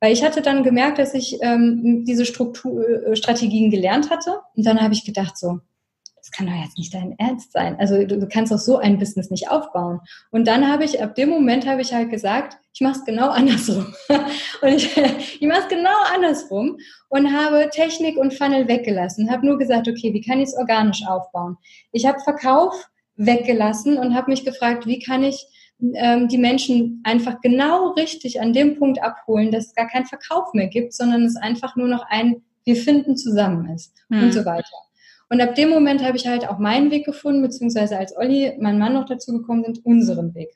Weil 0.00 0.12
ich 0.12 0.22
hatte 0.22 0.42
dann 0.42 0.62
gemerkt, 0.62 0.98
dass 0.98 1.14
ich 1.14 1.38
ähm, 1.42 2.04
diese 2.06 2.26
Struktur, 2.26 3.06
äh, 3.06 3.16
Strategien 3.16 3.70
gelernt 3.70 4.10
hatte 4.10 4.40
und 4.54 4.66
dann 4.66 4.80
habe 4.80 4.94
ich 4.94 5.04
gedacht 5.04 5.38
so, 5.38 5.60
das 6.26 6.32
kann 6.32 6.46
doch 6.46 6.60
jetzt 6.60 6.76
nicht 6.76 6.92
dein 6.92 7.16
Ernst 7.18 7.52
sein. 7.52 7.76
Also 7.78 8.04
du, 8.04 8.18
du 8.18 8.26
kannst 8.26 8.50
doch 8.50 8.58
so 8.58 8.78
ein 8.78 8.98
Business 8.98 9.30
nicht 9.30 9.48
aufbauen. 9.48 10.00
Und 10.32 10.48
dann 10.48 10.68
habe 10.68 10.84
ich, 10.84 11.00
ab 11.00 11.14
dem 11.14 11.28
Moment 11.28 11.68
habe 11.68 11.82
ich 11.82 11.94
halt 11.94 12.10
gesagt, 12.10 12.58
ich 12.74 12.80
mache 12.80 12.98
es 12.98 13.04
genau 13.04 13.28
andersrum. 13.30 13.94
und 14.60 14.68
ich, 14.68 14.96
ich 15.40 15.46
mache 15.46 15.60
es 15.60 15.68
genau 15.68 15.96
andersrum 16.12 16.78
und 17.08 17.32
habe 17.32 17.70
Technik 17.70 18.16
und 18.16 18.34
Funnel 18.34 18.66
weggelassen. 18.66 19.30
Habe 19.30 19.46
nur 19.46 19.56
gesagt, 19.56 19.86
okay, 19.86 20.12
wie 20.12 20.20
kann 20.20 20.40
ich 20.40 20.48
es 20.48 20.56
organisch 20.56 21.06
aufbauen? 21.06 21.58
Ich 21.92 22.06
habe 22.06 22.18
Verkauf 22.18 22.88
weggelassen 23.14 23.96
und 23.96 24.16
habe 24.16 24.30
mich 24.32 24.44
gefragt, 24.44 24.84
wie 24.86 24.98
kann 24.98 25.22
ich 25.22 25.46
ähm, 25.80 26.28
die 26.28 26.38
Menschen 26.38 27.00
einfach 27.04 27.40
genau 27.40 27.90
richtig 27.90 28.40
an 28.40 28.52
dem 28.52 28.78
Punkt 28.78 29.02
abholen, 29.02 29.52
dass 29.52 29.66
es 29.66 29.74
gar 29.74 29.88
keinen 29.88 30.06
Verkauf 30.06 30.54
mehr 30.54 30.68
gibt, 30.68 30.94
sondern 30.94 31.24
es 31.24 31.36
einfach 31.36 31.76
nur 31.76 31.88
noch 31.88 32.04
ein 32.08 32.42
Wir 32.64 32.76
finden 32.76 33.16
zusammen 33.16 33.74
ist 33.74 33.92
hm. 34.08 34.24
und 34.24 34.32
so 34.32 34.44
weiter. 34.44 34.68
Und 35.28 35.40
ab 35.40 35.54
dem 35.54 35.70
Moment 35.70 36.02
habe 36.02 36.16
ich 36.16 36.26
halt 36.26 36.48
auch 36.48 36.58
meinen 36.58 36.90
Weg 36.90 37.04
gefunden, 37.04 37.42
beziehungsweise 37.42 37.98
als 37.98 38.16
Olli, 38.16 38.56
mein 38.60 38.78
Mann 38.78 38.94
noch 38.94 39.06
dazu 39.06 39.32
gekommen 39.32 39.64
sind, 39.64 39.84
unseren 39.84 40.34
Weg. 40.34 40.50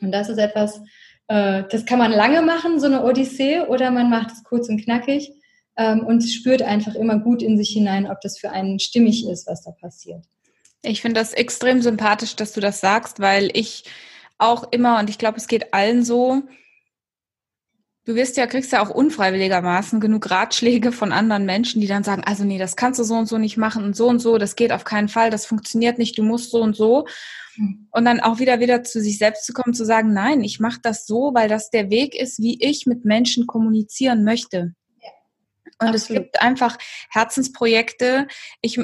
Und 0.00 0.12
das 0.12 0.28
ist 0.28 0.38
etwas, 0.38 0.80
äh, 1.28 1.62
das 1.70 1.86
kann 1.86 1.98
man 1.98 2.12
lange 2.12 2.42
machen, 2.42 2.80
so 2.80 2.86
eine 2.86 3.04
Odyssee, 3.04 3.60
oder 3.60 3.90
man 3.90 4.10
macht 4.10 4.32
es 4.32 4.42
kurz 4.42 4.68
und 4.68 4.82
knackig 4.82 5.32
ähm, 5.76 6.04
und 6.04 6.22
spürt 6.22 6.62
einfach 6.62 6.94
immer 6.96 7.18
gut 7.18 7.42
in 7.42 7.56
sich 7.56 7.70
hinein, 7.70 8.10
ob 8.10 8.20
das 8.20 8.38
für 8.38 8.50
einen 8.50 8.80
stimmig 8.80 9.26
ist, 9.28 9.46
was 9.46 9.62
da 9.62 9.70
passiert. 9.70 10.24
Ich 10.82 11.00
finde 11.02 11.20
das 11.20 11.32
extrem 11.32 11.82
sympathisch, 11.82 12.36
dass 12.36 12.52
du 12.52 12.60
das 12.60 12.80
sagst, 12.80 13.20
weil 13.20 13.50
ich 13.52 13.84
auch 14.38 14.72
immer, 14.72 14.98
und 14.98 15.10
ich 15.10 15.18
glaube, 15.18 15.36
es 15.36 15.48
geht 15.48 15.74
allen 15.74 16.04
so, 16.04 16.42
du 18.08 18.14
wirst 18.14 18.38
ja, 18.38 18.46
kriegst 18.46 18.72
ja 18.72 18.82
auch 18.82 18.88
unfreiwilligermaßen 18.88 20.00
genug 20.00 20.30
Ratschläge 20.30 20.92
von 20.92 21.12
anderen 21.12 21.44
Menschen, 21.44 21.82
die 21.82 21.86
dann 21.86 22.04
sagen, 22.04 22.22
also 22.24 22.42
nee, 22.44 22.56
das 22.56 22.74
kannst 22.74 22.98
du 22.98 23.04
so 23.04 23.14
und 23.14 23.26
so 23.26 23.36
nicht 23.36 23.58
machen 23.58 23.84
und 23.84 23.94
so 23.94 24.08
und 24.08 24.20
so, 24.20 24.38
das 24.38 24.56
geht 24.56 24.72
auf 24.72 24.84
keinen 24.84 25.08
Fall, 25.08 25.28
das 25.28 25.44
funktioniert 25.44 25.98
nicht, 25.98 26.16
du 26.16 26.22
musst 26.22 26.50
so 26.50 26.62
und 26.62 26.74
so. 26.74 27.06
Hm. 27.56 27.88
Und 27.90 28.04
dann 28.06 28.20
auch 28.20 28.38
wieder 28.38 28.60
wieder 28.60 28.82
zu 28.82 29.02
sich 29.02 29.18
selbst 29.18 29.44
zu 29.44 29.52
kommen, 29.52 29.74
zu 29.74 29.84
sagen, 29.84 30.14
nein, 30.14 30.42
ich 30.42 30.58
mache 30.58 30.80
das 30.82 31.06
so, 31.06 31.34
weil 31.34 31.50
das 31.50 31.68
der 31.68 31.90
Weg 31.90 32.14
ist, 32.14 32.38
wie 32.38 32.62
ich 32.62 32.86
mit 32.86 33.04
Menschen 33.04 33.46
kommunizieren 33.46 34.24
möchte. 34.24 34.74
Und 35.80 35.88
Absolut. 35.88 35.94
es 35.96 36.08
gibt 36.08 36.40
einfach 36.40 36.78
Herzensprojekte. 37.10 38.26
Ich, 38.62 38.80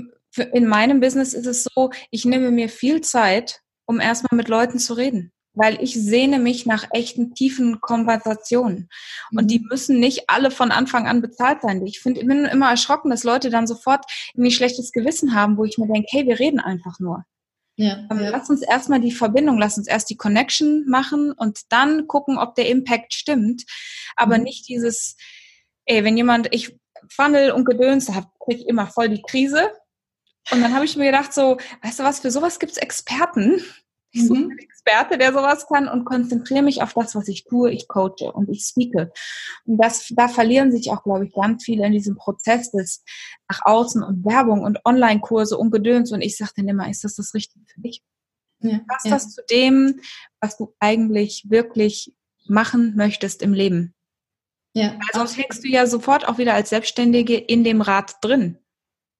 in 0.53 0.67
meinem 0.67 1.01
Business 1.01 1.33
ist 1.33 1.47
es 1.47 1.65
so, 1.65 1.91
ich 2.11 2.27
nehme 2.27 2.51
mir 2.51 2.69
viel 2.69 3.01
Zeit, 3.01 3.63
um 3.87 4.01
erstmal 4.01 4.37
mit 4.37 4.49
Leuten 4.49 4.79
zu 4.79 4.95
reden 4.95 5.33
weil 5.55 5.83
ich 5.83 5.95
sehne 5.95 6.39
mich 6.39 6.67
nach 6.67 6.87
echten 6.91 7.35
tiefen 7.35 7.81
Konversationen. 7.81 8.89
Und 9.31 9.51
die 9.51 9.61
mhm. 9.61 9.67
müssen 9.71 10.01
nicht 10.01 10.29
alle 10.29 10.51
von 10.51 10.71
Anfang 10.71 11.07
an 11.07 11.23
bezahlt 11.23 11.63
sein. 11.63 11.85
Ich 11.87 12.01
finde 12.01 12.25
bin 12.25 12.45
immer 12.45 12.71
erschrocken, 12.71 13.11
dass 13.11 13.25
Leute 13.25 13.51
dann 13.51 13.67
sofort 13.67 14.05
irgendwie 14.35 14.51
schlechtes 14.51 14.93
Gewissen 14.93 15.35
haben, 15.35 15.57
wo 15.57 15.65
ich 15.65 15.79
mir 15.79 15.87
denke, 15.87 16.09
hey, 16.11 16.27
wir 16.27 16.39
reden 16.39 16.61
einfach 16.61 16.99
nur. 16.99 17.25
Ja, 17.77 18.07
ja. 18.09 18.31
Lass 18.31 18.51
uns 18.51 18.63
erstmal 18.63 19.01
die 19.01 19.11
Verbindung, 19.11 19.59
lass 19.59 19.79
uns 19.79 19.89
erst 19.89 20.09
die 20.11 20.17
Connection 20.17 20.85
machen 20.87 21.33
und 21.33 21.61
dann 21.71 22.07
gucken, 22.07 22.39
ob 22.39 22.55
der 22.55 22.69
Impact 22.69 23.15
stimmt. 23.15 23.65
Aber 24.17 24.39
mhm. 24.39 24.45
nicht 24.45 24.69
dieses, 24.69 25.17
ey, 25.87 26.05
wenn 26.05 26.17
jemand, 26.17 26.49
ich 26.53 26.77
Funnel 27.11 27.51
und 27.51 27.65
Gedöns, 27.65 28.07
da 28.07 28.31
kriege 28.45 28.61
ich 28.61 28.69
immer 28.69 28.87
voll 28.87 29.09
die 29.09 29.23
Krise. 29.23 29.71
Und 30.51 30.61
dann 30.61 30.75
habe 30.75 30.85
ich 30.85 30.97
mir 30.97 31.07
gedacht, 31.07 31.33
so, 31.33 31.59
weißt 31.83 32.01
du 32.01 32.05
was, 32.05 32.21
für 32.21 32.31
sowas 32.31 32.59
gibt's 32.59 32.77
Experten. 32.77 33.63
Ich 34.13 34.27
suche 34.27 34.41
mhm. 34.41 34.57
Experte, 34.85 35.19
der 35.19 35.33
sowas 35.33 35.67
kann 35.67 35.89
und 35.89 36.05
konzentriere 36.05 36.63
mich 36.63 36.83
auf 36.83 36.95
das, 36.95 37.15
was 37.15 37.29
ich 37.29 37.45
tue. 37.45 37.71
Ich 37.71 37.89
coache 37.89 38.33
und 38.33 38.49
ich 38.49 38.65
speake. 38.65 39.13
Und 39.65 39.79
das, 39.79 40.13
da 40.15 40.29
verlieren 40.29 40.73
sich 40.73 40.91
auch, 40.91 41.03
glaube 41.03 41.27
ich, 41.27 41.33
ganz 41.33 41.65
viele 41.65 41.87
in 41.87 41.93
diesem 41.93 42.17
Prozess 42.17 42.71
des 42.71 43.03
nach 43.49 43.63
außen 43.65 44.03
und 44.03 44.25
Werbung 44.25 44.63
und 44.63 44.81
Online-Kurse 44.85 45.57
und 45.57 45.71
Gedöns. 45.71 46.13
Und 46.13 46.21
ich 46.21 46.37
sage 46.37 46.53
dann 46.57 46.69
immer, 46.69 46.89
ist 46.89 47.05
das 47.05 47.17
das 47.17 47.35
Richtige 47.35 47.65
für 47.67 47.81
dich? 47.81 48.03
Ja, 48.61 48.81
Passt 48.89 49.07
ja. 49.07 49.11
das 49.13 49.31
zu 49.31 49.43
dem, 49.51 50.01
was 50.41 50.57
du 50.57 50.75
eigentlich 50.81 51.47
wirklich 51.49 52.15
machen 52.47 52.95
möchtest 52.97 53.43
im 53.43 53.53
Leben? 53.55 53.95
Ja. 54.75 54.93
Weil 54.93 55.15
sonst 55.15 55.39
hängst 55.39 55.65
du 55.65 55.69
ja 55.69 55.87
sofort 55.87 56.29
auch 56.29 56.39
wieder 56.39 56.55
als 56.55 56.71
Selbstständige 56.71 57.37
in 57.37 57.65
dem 57.65 57.81
Rad 57.81 58.17
drin. 58.23 58.59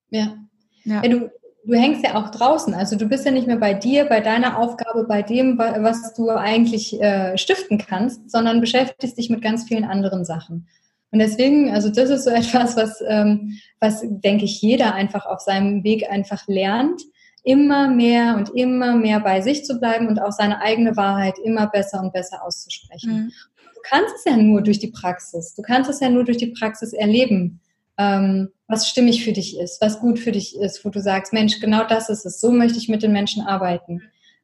Ja. 0.09 0.37
Ja. 0.83 1.03
ja 1.03 1.09
du, 1.09 1.31
du 1.65 1.73
hängst 1.73 2.03
ja 2.03 2.15
auch 2.15 2.29
draußen. 2.29 2.73
Also 2.73 2.95
du 2.95 3.07
bist 3.07 3.25
ja 3.25 3.31
nicht 3.31 3.47
mehr 3.47 3.57
bei 3.57 3.73
dir, 3.73 4.05
bei 4.05 4.19
deiner 4.19 4.57
Aufgabe, 4.59 5.05
bei 5.05 5.21
dem, 5.21 5.57
was 5.57 6.13
du 6.13 6.29
eigentlich 6.29 7.01
äh, 7.01 7.37
stiften 7.37 7.77
kannst, 7.77 8.29
sondern 8.29 8.61
beschäftigst 8.61 9.17
dich 9.17 9.29
mit 9.29 9.41
ganz 9.41 9.65
vielen 9.65 9.83
anderen 9.83 10.25
Sachen. 10.25 10.67
Und 11.11 11.19
deswegen, 11.19 11.71
also 11.71 11.89
das 11.89 12.09
ist 12.09 12.23
so 12.25 12.29
etwas, 12.31 12.75
was, 12.75 13.01
ähm, 13.07 13.59
was 13.79 14.03
denke 14.03 14.45
ich, 14.45 14.61
jeder 14.61 14.93
einfach 14.93 15.25
auf 15.25 15.39
seinem 15.39 15.83
Weg 15.83 16.09
einfach 16.09 16.47
lernt, 16.47 17.01
immer 17.43 17.87
mehr 17.87 18.35
und 18.37 18.49
immer 18.49 18.95
mehr 18.95 19.19
bei 19.19 19.41
sich 19.41 19.65
zu 19.65 19.79
bleiben 19.79 20.07
und 20.07 20.19
auch 20.19 20.31
seine 20.31 20.61
eigene 20.61 20.97
Wahrheit 20.97 21.35
immer 21.43 21.67
besser 21.67 22.01
und 22.01 22.11
besser 22.11 22.43
auszusprechen. 22.43 23.13
Mhm. 23.13 23.31
Du 23.75 23.81
kannst 23.83 24.15
es 24.15 24.25
ja 24.25 24.35
nur 24.35 24.61
durch 24.61 24.79
die 24.79 24.91
Praxis. 24.91 25.53
Du 25.53 25.61
kannst 25.61 25.89
es 25.89 25.99
ja 25.99 26.09
nur 26.09 26.23
durch 26.23 26.37
die 26.37 26.53
Praxis 26.57 26.93
erleben 26.93 27.61
ähm, 27.97 28.49
was 28.67 28.89
stimmig 28.89 29.23
für 29.23 29.31
dich 29.31 29.57
ist, 29.57 29.81
was 29.81 29.99
gut 29.99 30.19
für 30.19 30.31
dich 30.31 30.57
ist, 30.57 30.83
wo 30.83 30.89
du 30.89 31.01
sagst, 31.01 31.33
Mensch, 31.33 31.59
genau 31.59 31.83
das 31.83 32.09
ist 32.09 32.25
es, 32.25 32.39
so 32.39 32.51
möchte 32.51 32.77
ich 32.77 32.89
mit 32.89 33.03
den 33.03 33.11
Menschen 33.11 33.45
arbeiten, 33.45 34.01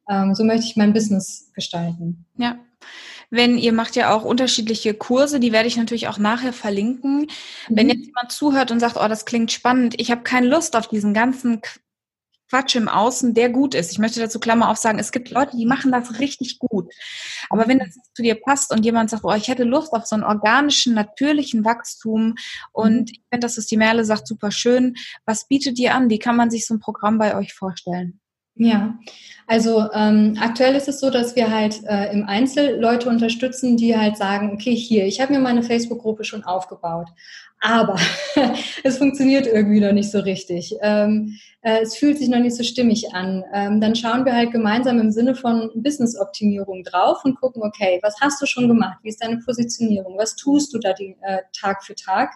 ähm, 0.08 0.34
so 0.34 0.44
möchte 0.44 0.66
ich 0.66 0.76
mein 0.76 0.92
Business 0.92 1.50
gestalten. 1.54 2.24
Ja. 2.36 2.58
Wenn 3.30 3.56
ihr 3.56 3.72
macht 3.72 3.96
ja 3.96 4.14
auch 4.14 4.24
unterschiedliche 4.24 4.92
Kurse, 4.92 5.40
die 5.40 5.52
werde 5.52 5.66
ich 5.66 5.78
natürlich 5.78 6.06
auch 6.06 6.18
nachher 6.18 6.52
verlinken. 6.52 7.20
Mhm. 7.20 7.26
Wenn 7.70 7.88
jetzt 7.88 8.04
jemand 8.04 8.30
zuhört 8.30 8.70
und 8.70 8.78
sagt, 8.78 8.96
oh, 8.98 9.08
das 9.08 9.24
klingt 9.24 9.50
spannend, 9.50 9.98
ich 9.98 10.10
habe 10.10 10.22
keine 10.22 10.48
Lust 10.48 10.76
auf 10.76 10.86
diesen 10.86 11.14
ganzen 11.14 11.62
Quatsch 12.52 12.76
im 12.76 12.86
Außen, 12.86 13.32
der 13.32 13.48
gut 13.48 13.74
ist. 13.74 13.92
Ich 13.92 13.98
möchte 13.98 14.20
dazu 14.20 14.38
Klammer 14.38 14.68
auf 14.68 14.76
sagen, 14.76 14.98
es 14.98 15.10
gibt 15.10 15.30
Leute, 15.30 15.56
die 15.56 15.64
machen 15.64 15.90
das 15.90 16.18
richtig 16.18 16.58
gut. 16.58 16.92
Aber 17.48 17.66
wenn 17.66 17.78
das 17.78 17.96
zu 18.12 18.22
dir 18.22 18.34
passt 18.34 18.72
und 18.72 18.84
jemand 18.84 19.08
sagt, 19.08 19.24
oh, 19.24 19.32
ich 19.32 19.48
hätte 19.48 19.64
Lust 19.64 19.94
auf 19.94 20.04
so 20.04 20.16
einen 20.16 20.22
organischen, 20.22 20.92
natürlichen 20.92 21.64
Wachstum 21.64 22.34
und 22.72 22.92
mhm. 22.92 23.06
ich 23.10 23.22
finde, 23.30 23.46
dass 23.46 23.56
es 23.56 23.68
die 23.68 23.78
Merle 23.78 24.04
sagt, 24.04 24.28
super 24.28 24.50
schön. 24.50 24.96
Was 25.24 25.48
bietet 25.48 25.78
ihr 25.78 25.94
an? 25.94 26.10
Wie 26.10 26.18
kann 26.18 26.36
man 26.36 26.50
sich 26.50 26.66
so 26.66 26.74
ein 26.74 26.80
Programm 26.80 27.16
bei 27.16 27.34
euch 27.38 27.54
vorstellen? 27.54 28.20
Ja, 28.54 28.98
also 29.46 29.90
ähm, 29.94 30.36
aktuell 30.38 30.74
ist 30.74 30.86
es 30.86 31.00
so, 31.00 31.08
dass 31.08 31.36
wir 31.36 31.50
halt 31.50 31.82
äh, 31.84 32.12
im 32.12 32.28
Einzel 32.28 32.78
Leute 32.78 33.08
unterstützen, 33.08 33.78
die 33.78 33.96
halt 33.96 34.18
sagen, 34.18 34.52
okay, 34.52 34.74
hier, 34.74 35.06
ich 35.06 35.22
habe 35.22 35.32
mir 35.32 35.38
meine 35.38 35.62
Facebook-Gruppe 35.62 36.24
schon 36.24 36.44
aufgebaut, 36.44 37.08
aber 37.62 37.96
es 38.82 38.98
funktioniert 38.98 39.46
irgendwie 39.46 39.78
noch 39.78 39.92
nicht 39.92 40.10
so 40.10 40.18
richtig. 40.18 40.74
Ähm, 40.82 41.38
äh, 41.62 41.80
es 41.82 41.96
fühlt 41.96 42.18
sich 42.18 42.28
noch 42.28 42.40
nicht 42.40 42.56
so 42.56 42.64
stimmig 42.64 43.14
an. 43.14 43.44
Ähm, 43.54 43.80
dann 43.80 43.94
schauen 43.94 44.24
wir 44.24 44.34
halt 44.34 44.50
gemeinsam 44.50 44.98
im 44.98 45.12
Sinne 45.12 45.36
von 45.36 45.70
Business-Optimierung 45.76 46.82
drauf 46.82 47.24
und 47.24 47.40
gucken, 47.40 47.62
okay, 47.62 48.00
was 48.02 48.20
hast 48.20 48.42
du 48.42 48.46
schon 48.46 48.66
gemacht? 48.66 48.98
Wie 49.04 49.10
ist 49.10 49.22
deine 49.22 49.38
Positionierung? 49.38 50.18
Was 50.18 50.34
tust 50.34 50.74
du 50.74 50.78
da 50.78 50.92
die, 50.92 51.16
äh, 51.22 51.38
Tag 51.58 51.84
für 51.84 51.94
Tag? 51.94 52.32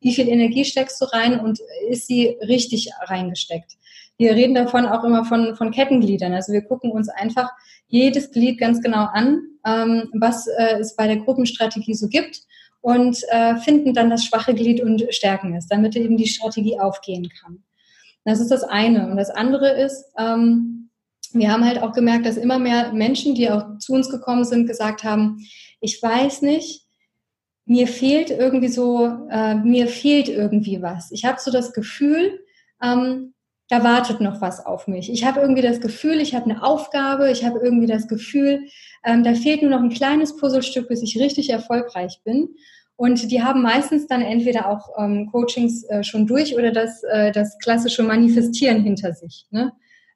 Wie 0.00 0.14
viel 0.14 0.28
Energie 0.28 0.66
steckst 0.66 1.00
du 1.00 1.06
rein 1.06 1.40
und 1.40 1.58
ist 1.88 2.06
sie 2.06 2.36
richtig 2.46 2.90
reingesteckt? 3.00 3.78
Wir 4.18 4.34
reden 4.34 4.54
davon 4.54 4.84
auch 4.84 5.04
immer 5.04 5.24
von, 5.24 5.56
von 5.56 5.70
Kettengliedern. 5.70 6.34
Also 6.34 6.52
wir 6.52 6.62
gucken 6.62 6.90
uns 6.90 7.08
einfach 7.08 7.50
jedes 7.88 8.30
Glied 8.30 8.58
ganz 8.58 8.82
genau 8.82 9.06
an, 9.06 9.40
ähm, 9.66 10.10
was 10.12 10.46
äh, 10.48 10.80
es 10.80 10.96
bei 10.96 11.06
der 11.06 11.16
Gruppenstrategie 11.16 11.94
so 11.94 12.08
gibt 12.08 12.42
und 12.80 13.18
äh, 13.30 13.56
finden 13.56 13.94
dann 13.94 14.10
das 14.10 14.24
schwache 14.24 14.54
Glied 14.54 14.80
und 14.80 15.04
stärken 15.10 15.54
es, 15.54 15.66
damit 15.66 15.96
eben 15.96 16.16
die 16.16 16.28
Strategie 16.28 16.78
aufgehen 16.78 17.28
kann. 17.40 17.62
Das 18.24 18.40
ist 18.40 18.50
das 18.50 18.64
eine. 18.64 19.08
Und 19.08 19.16
das 19.16 19.30
andere 19.30 19.70
ist, 19.70 20.04
ähm, 20.18 20.90
wir 21.32 21.52
haben 21.52 21.64
halt 21.64 21.82
auch 21.82 21.92
gemerkt, 21.92 22.26
dass 22.26 22.36
immer 22.36 22.58
mehr 22.58 22.92
Menschen, 22.92 23.34
die 23.34 23.50
auch 23.50 23.78
zu 23.78 23.92
uns 23.92 24.08
gekommen 24.08 24.44
sind, 24.44 24.66
gesagt 24.66 25.04
haben, 25.04 25.38
ich 25.80 26.02
weiß 26.02 26.42
nicht, 26.42 26.86
mir 27.66 27.88
fehlt 27.88 28.30
irgendwie 28.30 28.68
so, 28.68 29.06
äh, 29.30 29.54
mir 29.56 29.88
fehlt 29.88 30.28
irgendwie 30.28 30.82
was. 30.82 31.10
Ich 31.10 31.24
habe 31.24 31.40
so 31.40 31.50
das 31.50 31.72
Gefühl, 31.72 32.40
ähm, 32.82 33.34
da 33.68 33.82
wartet 33.82 34.20
noch 34.20 34.40
was 34.40 34.64
auf 34.64 34.86
mich. 34.86 35.10
Ich 35.10 35.24
habe 35.24 35.40
irgendwie 35.40 35.62
das 35.62 35.80
Gefühl, 35.80 36.20
ich 36.20 36.34
habe 36.34 36.48
eine 36.48 36.62
Aufgabe, 36.62 37.30
ich 37.30 37.44
habe 37.44 37.58
irgendwie 37.58 37.86
das 37.86 38.06
Gefühl, 38.06 38.66
ähm, 39.04 39.24
da 39.24 39.34
fehlt 39.34 39.62
nur 39.62 39.70
noch 39.70 39.82
ein 39.82 39.90
kleines 39.90 40.36
Puzzlestück, 40.36 40.88
bis 40.88 41.02
ich 41.02 41.18
richtig 41.18 41.50
erfolgreich 41.50 42.20
bin. 42.24 42.50
Und 42.96 43.30
die 43.30 43.42
haben 43.42 43.62
meistens 43.62 44.06
dann 44.06 44.22
entweder 44.22 44.70
auch 44.70 44.88
ähm, 44.98 45.28
Coachings 45.30 45.84
äh, 45.84 46.02
schon 46.02 46.26
durch 46.26 46.56
oder 46.56 46.70
das, 46.70 47.02
äh, 47.02 47.30
das 47.30 47.58
klassische 47.58 48.02
Manifestieren 48.02 48.82
hinter 48.82 49.12
sich. 49.12 49.46
Ne? 49.50 49.72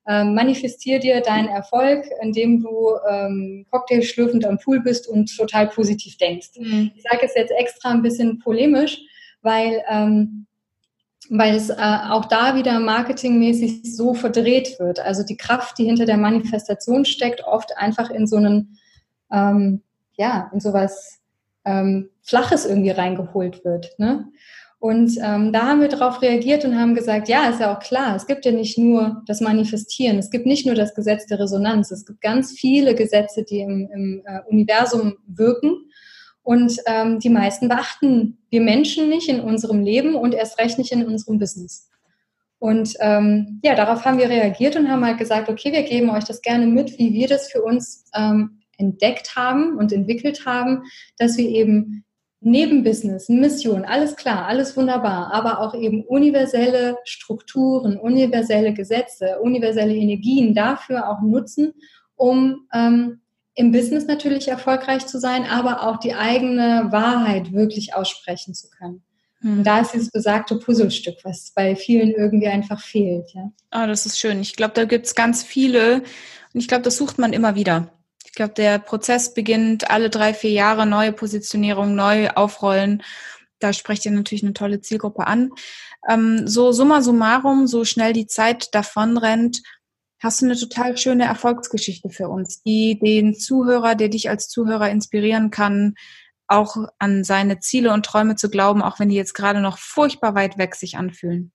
Ähm, 0.08 0.34
manifestier 0.34 0.98
dir 0.98 1.20
deinen 1.20 1.48
Erfolg, 1.48 2.06
indem 2.22 2.62
du 2.62 2.92
ähm, 3.08 3.66
cocktailschlürfend 3.70 4.46
am 4.46 4.58
Pool 4.58 4.80
bist 4.80 5.08
und 5.08 5.36
total 5.36 5.68
positiv 5.68 6.16
denkst. 6.16 6.52
Mhm. 6.56 6.92
Ich 6.96 7.02
sage 7.02 7.26
es 7.26 7.34
jetzt 7.34 7.52
extra 7.52 7.90
ein 7.90 8.02
bisschen 8.02 8.38
polemisch, 8.38 8.98
weil 9.42 9.82
ähm, 9.90 10.46
weil 11.30 11.54
es 11.54 11.70
äh, 11.70 11.76
auch 11.76 12.24
da 12.24 12.56
wieder 12.56 12.80
marketingmäßig 12.80 13.94
so 13.96 14.14
verdreht 14.14 14.80
wird. 14.80 14.98
Also 14.98 15.22
die 15.22 15.36
Kraft, 15.36 15.78
die 15.78 15.84
hinter 15.84 16.04
der 16.04 16.16
Manifestation 16.16 17.04
steckt, 17.04 17.44
oft 17.44 17.76
einfach 17.78 18.10
in 18.10 18.26
so 18.26 18.36
einen, 18.36 18.78
ähm, 19.30 19.82
ja, 20.16 20.50
in 20.52 20.58
sowas 20.58 21.20
ähm, 21.64 22.10
Flaches 22.22 22.66
irgendwie 22.66 22.90
reingeholt 22.90 23.64
wird. 23.64 23.96
Ne? 23.98 24.26
Und 24.80 25.18
ähm, 25.22 25.52
da 25.52 25.68
haben 25.68 25.80
wir 25.82 25.88
darauf 25.88 26.20
reagiert 26.20 26.64
und 26.64 26.76
haben 26.76 26.94
gesagt, 26.94 27.28
ja, 27.28 27.48
ist 27.48 27.60
ja 27.60 27.76
auch 27.76 27.80
klar, 27.80 28.16
es 28.16 28.26
gibt 28.26 28.44
ja 28.44 28.50
nicht 28.50 28.76
nur 28.76 29.22
das 29.26 29.40
Manifestieren, 29.40 30.18
es 30.18 30.30
gibt 30.30 30.46
nicht 30.46 30.66
nur 30.66 30.74
das 30.74 30.94
Gesetz 30.94 31.26
der 31.26 31.38
Resonanz, 31.38 31.90
es 31.90 32.06
gibt 32.06 32.22
ganz 32.22 32.52
viele 32.52 32.94
Gesetze, 32.94 33.44
die 33.44 33.60
im, 33.60 33.88
im 33.92 34.22
äh, 34.24 34.40
Universum 34.48 35.18
wirken. 35.26 35.89
Und 36.42 36.76
ähm, 36.86 37.18
die 37.18 37.28
meisten 37.28 37.68
beachten 37.68 38.38
wir 38.50 38.60
Menschen 38.60 39.08
nicht 39.08 39.28
in 39.28 39.40
unserem 39.40 39.82
Leben 39.82 40.14
und 40.14 40.34
erst 40.34 40.58
recht 40.58 40.78
nicht 40.78 40.92
in 40.92 41.06
unserem 41.06 41.38
Business. 41.38 41.88
Und 42.58 42.94
ähm, 43.00 43.60
ja, 43.62 43.74
darauf 43.74 44.04
haben 44.04 44.18
wir 44.18 44.28
reagiert 44.28 44.76
und 44.76 44.90
haben 44.90 45.04
halt 45.04 45.18
gesagt, 45.18 45.48
okay, 45.48 45.72
wir 45.72 45.82
geben 45.82 46.10
euch 46.10 46.24
das 46.24 46.42
gerne 46.42 46.66
mit, 46.66 46.98
wie 46.98 47.12
wir 47.12 47.26
das 47.26 47.50
für 47.50 47.62
uns 47.62 48.04
ähm, 48.14 48.60
entdeckt 48.76 49.34
haben 49.36 49.76
und 49.76 49.92
entwickelt 49.92 50.44
haben, 50.44 50.82
dass 51.18 51.36
wir 51.36 51.48
eben 51.48 52.04
neben 52.40 52.82
Business, 52.82 53.28
Mission, 53.28 53.84
alles 53.84 54.16
klar, 54.16 54.46
alles 54.46 54.76
wunderbar, 54.76 55.32
aber 55.32 55.60
auch 55.60 55.74
eben 55.74 56.04
universelle 56.04 56.96
Strukturen, 57.04 57.98
universelle 57.98 58.72
Gesetze, 58.72 59.38
universelle 59.40 59.94
Energien 59.94 60.54
dafür 60.54 61.08
auch 61.08 61.20
nutzen, 61.20 61.74
um 62.16 62.66
ähm, 62.72 63.20
im 63.54 63.72
Business 63.72 64.06
natürlich 64.06 64.48
erfolgreich 64.48 65.06
zu 65.06 65.18
sein, 65.18 65.44
aber 65.44 65.82
auch 65.82 65.98
die 65.98 66.14
eigene 66.14 66.88
Wahrheit 66.90 67.52
wirklich 67.52 67.94
aussprechen 67.94 68.54
zu 68.54 68.70
können. 68.70 69.02
Und 69.42 69.56
hm. 69.56 69.64
da 69.64 69.80
ist 69.80 69.92
dieses 69.92 70.10
besagte 70.10 70.56
Puzzlestück, 70.56 71.16
was 71.24 71.52
bei 71.54 71.74
vielen 71.74 72.10
irgendwie 72.10 72.48
einfach 72.48 72.80
fehlt. 72.80 73.30
Ja. 73.34 73.50
Ah, 73.70 73.86
das 73.86 74.06
ist 74.06 74.18
schön. 74.18 74.40
Ich 74.40 74.56
glaube, 74.56 74.74
da 74.74 74.84
gibt 74.84 75.06
es 75.06 75.14
ganz 75.14 75.42
viele 75.42 76.02
und 76.52 76.60
ich 76.60 76.68
glaube, 76.68 76.82
das 76.82 76.96
sucht 76.96 77.18
man 77.18 77.32
immer 77.32 77.54
wieder. 77.54 77.92
Ich 78.24 78.32
glaube, 78.32 78.54
der 78.54 78.78
Prozess 78.78 79.34
beginnt 79.34 79.90
alle 79.90 80.10
drei, 80.10 80.34
vier 80.34 80.52
Jahre, 80.52 80.86
neue 80.86 81.12
Positionierung, 81.12 81.94
neu 81.94 82.28
aufrollen. 82.30 83.02
Da 83.58 83.72
sprecht 83.72 84.04
ihr 84.04 84.12
natürlich 84.12 84.44
eine 84.44 84.52
tolle 84.52 84.80
Zielgruppe 84.80 85.26
an. 85.26 85.50
Ähm, 86.08 86.46
so 86.46 86.72
summa 86.72 87.02
summarum, 87.02 87.66
so 87.66 87.84
schnell 87.84 88.12
die 88.12 88.26
Zeit 88.26 88.74
davonrennt, 88.74 89.62
hast 90.20 90.40
du 90.40 90.46
eine 90.46 90.56
total 90.56 90.96
schöne 90.96 91.24
Erfolgsgeschichte 91.24 92.10
für 92.10 92.28
uns, 92.28 92.62
die 92.62 92.98
den 93.02 93.34
Zuhörer, 93.34 93.94
der 93.94 94.08
dich 94.08 94.28
als 94.28 94.48
Zuhörer 94.48 94.90
inspirieren 94.90 95.50
kann, 95.50 95.94
auch 96.46 96.76
an 96.98 97.24
seine 97.24 97.60
Ziele 97.60 97.92
und 97.92 98.04
Träume 98.04 98.36
zu 98.36 98.50
glauben, 98.50 98.82
auch 98.82 98.98
wenn 98.98 99.08
die 99.08 99.16
jetzt 99.16 99.34
gerade 99.34 99.60
noch 99.60 99.78
furchtbar 99.78 100.34
weit 100.34 100.58
weg 100.58 100.74
sich 100.74 100.96
anfühlen. 100.96 101.52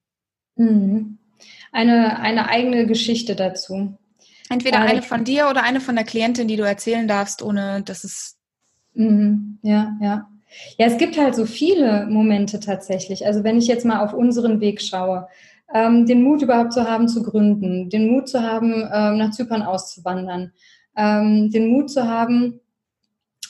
Mhm. 0.55 1.19
Eine, 1.71 2.19
eine 2.19 2.47
eigene 2.49 2.87
Geschichte 2.87 3.35
dazu. 3.35 3.97
Entweder 4.49 4.79
eine 4.79 5.01
von 5.01 5.23
dir 5.23 5.49
oder 5.49 5.63
eine 5.63 5.81
von 5.81 5.95
der 5.95 6.05
Klientin, 6.05 6.47
die 6.47 6.55
du 6.55 6.63
erzählen 6.63 7.07
darfst, 7.07 7.41
ohne 7.41 7.81
dass 7.83 8.03
es. 8.03 8.37
Mhm, 8.93 9.59
ja, 9.61 9.97
ja. 10.01 10.29
Ja, 10.77 10.85
es 10.85 10.97
gibt 10.97 11.17
halt 11.17 11.35
so 11.35 11.45
viele 11.45 12.05
Momente 12.05 12.61
tatsächlich. 12.61 13.25
Also 13.25 13.43
wenn 13.43 13.57
ich 13.57 13.67
jetzt 13.67 13.85
mal 13.85 13.99
auf 13.99 14.13
unseren 14.13 14.61
Weg 14.61 14.81
schaue, 14.81 15.27
ähm, 15.73 16.05
den 16.05 16.21
Mut 16.21 16.41
überhaupt 16.41 16.73
zu 16.73 16.89
haben, 16.89 17.07
zu 17.07 17.23
gründen, 17.23 17.89
den 17.89 18.07
Mut 18.07 18.29
zu 18.29 18.41
haben, 18.41 18.73
ähm, 18.73 19.17
nach 19.17 19.31
Zypern 19.31 19.63
auszuwandern, 19.63 20.51
ähm, 20.95 21.49
den 21.51 21.67
Mut 21.67 21.89
zu 21.89 22.07
haben, 22.07 22.59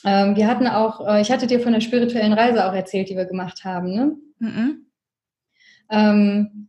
ähm, 0.06 0.36
wir 0.36 0.48
hatten 0.48 0.68
auch, 0.68 1.06
äh, 1.08 1.22
ich 1.22 1.32
hatte 1.32 1.48
dir 1.48 1.60
von 1.60 1.74
der 1.74 1.82
spirituellen 1.82 2.34
Reise 2.34 2.66
auch 2.66 2.74
erzählt, 2.74 3.10
die 3.10 3.18
wir 3.18 3.26
gemacht 3.26 3.66
haben, 3.66 3.92
ne? 3.92 4.16
Mhm. 4.40 4.86
Ähm, 5.90 6.68